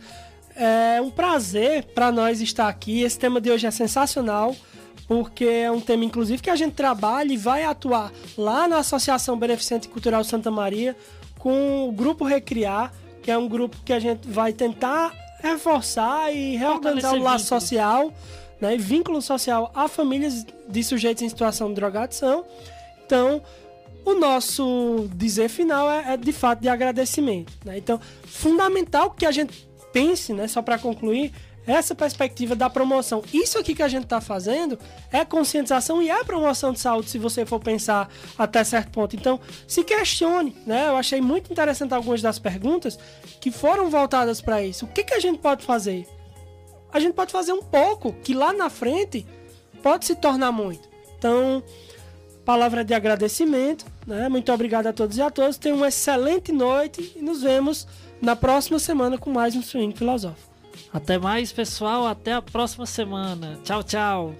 [0.55, 3.01] É um prazer para nós estar aqui.
[3.01, 4.55] Esse tema de hoje é sensacional
[5.07, 9.37] porque é um tema, inclusive, que a gente trabalha e vai atuar lá na Associação
[9.37, 10.95] Beneficente Cultural Santa Maria,
[11.37, 12.91] com o Grupo Recriar,
[13.21, 15.13] que é um grupo que a gente vai tentar
[15.43, 18.11] reforçar e reorganizar o laço social
[18.59, 22.45] né, vínculo social a famílias de sujeitos em situação de drogadição.
[23.05, 23.41] Então,
[24.03, 27.53] o nosso dizer final é, é de fato de agradecimento.
[27.65, 27.77] Né?
[27.77, 31.31] Então, fundamental que a gente pense, né, só para concluir,
[31.67, 33.23] essa perspectiva da promoção.
[33.33, 34.77] Isso aqui que a gente está fazendo
[35.11, 39.15] é conscientização e é promoção de saúde, se você for pensar até certo ponto.
[39.15, 40.89] Então, se questione, né?
[40.89, 42.99] Eu achei muito interessante algumas das perguntas
[43.41, 44.85] que foram voltadas para isso.
[44.85, 46.07] O que, que a gente pode fazer?
[46.93, 49.25] A gente pode fazer um pouco, que lá na frente
[49.81, 50.87] pode se tornar muito.
[51.17, 51.63] Então,
[52.45, 54.29] palavra de agradecimento, né?
[54.29, 55.57] Muito obrigado a todos e a todas.
[55.57, 57.87] Tenham uma excelente noite e nos vemos
[58.21, 60.53] na próxima semana com mais um Swing Filosófico.
[60.93, 62.07] Até mais, pessoal.
[62.07, 63.59] Até a próxima semana.
[63.63, 64.35] Tchau, tchau.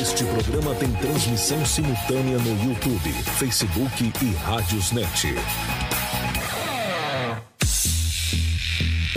[0.00, 5.34] Este programa tem transmissão simultânea no YouTube, Facebook e Rádiosnet.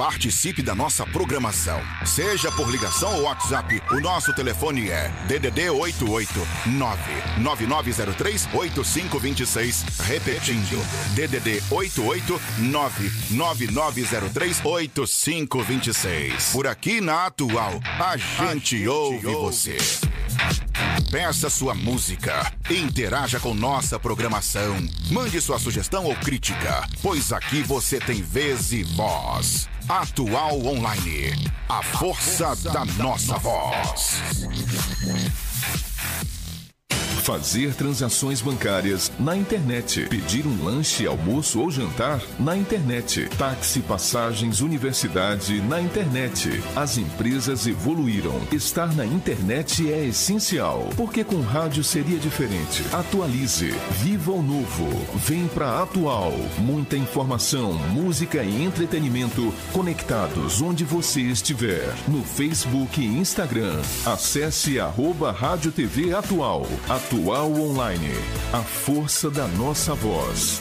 [0.03, 1.81] Participe da nossa programação.
[2.05, 7.01] Seja por ligação ou WhatsApp, o nosso telefone é DDD 889
[7.37, 9.85] 9903 8526.
[10.01, 10.85] Repetindo,
[11.15, 16.51] DDD 889 9903 8526.
[16.51, 19.77] Por aqui na Atual, a gente, ouve, você.
[21.11, 24.75] Peça sua música, interaja com nossa programação,
[25.11, 29.69] mande sua sugestão ou crítica, pois aqui você tem vez e voz.
[29.87, 31.33] Atual Online.
[31.69, 34.21] A força da nossa voz.
[37.23, 40.07] Fazer transações bancárias na internet.
[40.09, 43.29] Pedir um lanche, almoço ou jantar na internet.
[43.37, 46.61] Táxi, passagens, universidade na internet.
[46.75, 48.41] As empresas evoluíram.
[48.51, 50.89] Estar na internet é essencial.
[50.97, 52.83] Porque com rádio seria diferente.
[52.91, 53.73] Atualize.
[54.01, 54.89] Viva o novo.
[55.15, 56.33] Vem pra Atual.
[56.57, 61.87] Muita informação, música e entretenimento conectados onde você estiver.
[62.05, 63.79] No Facebook e Instagram.
[64.05, 66.67] Acesse arroba Rádio TV Atual.
[66.89, 68.09] Atual Atual Online.
[68.51, 70.59] A força da nossa voz.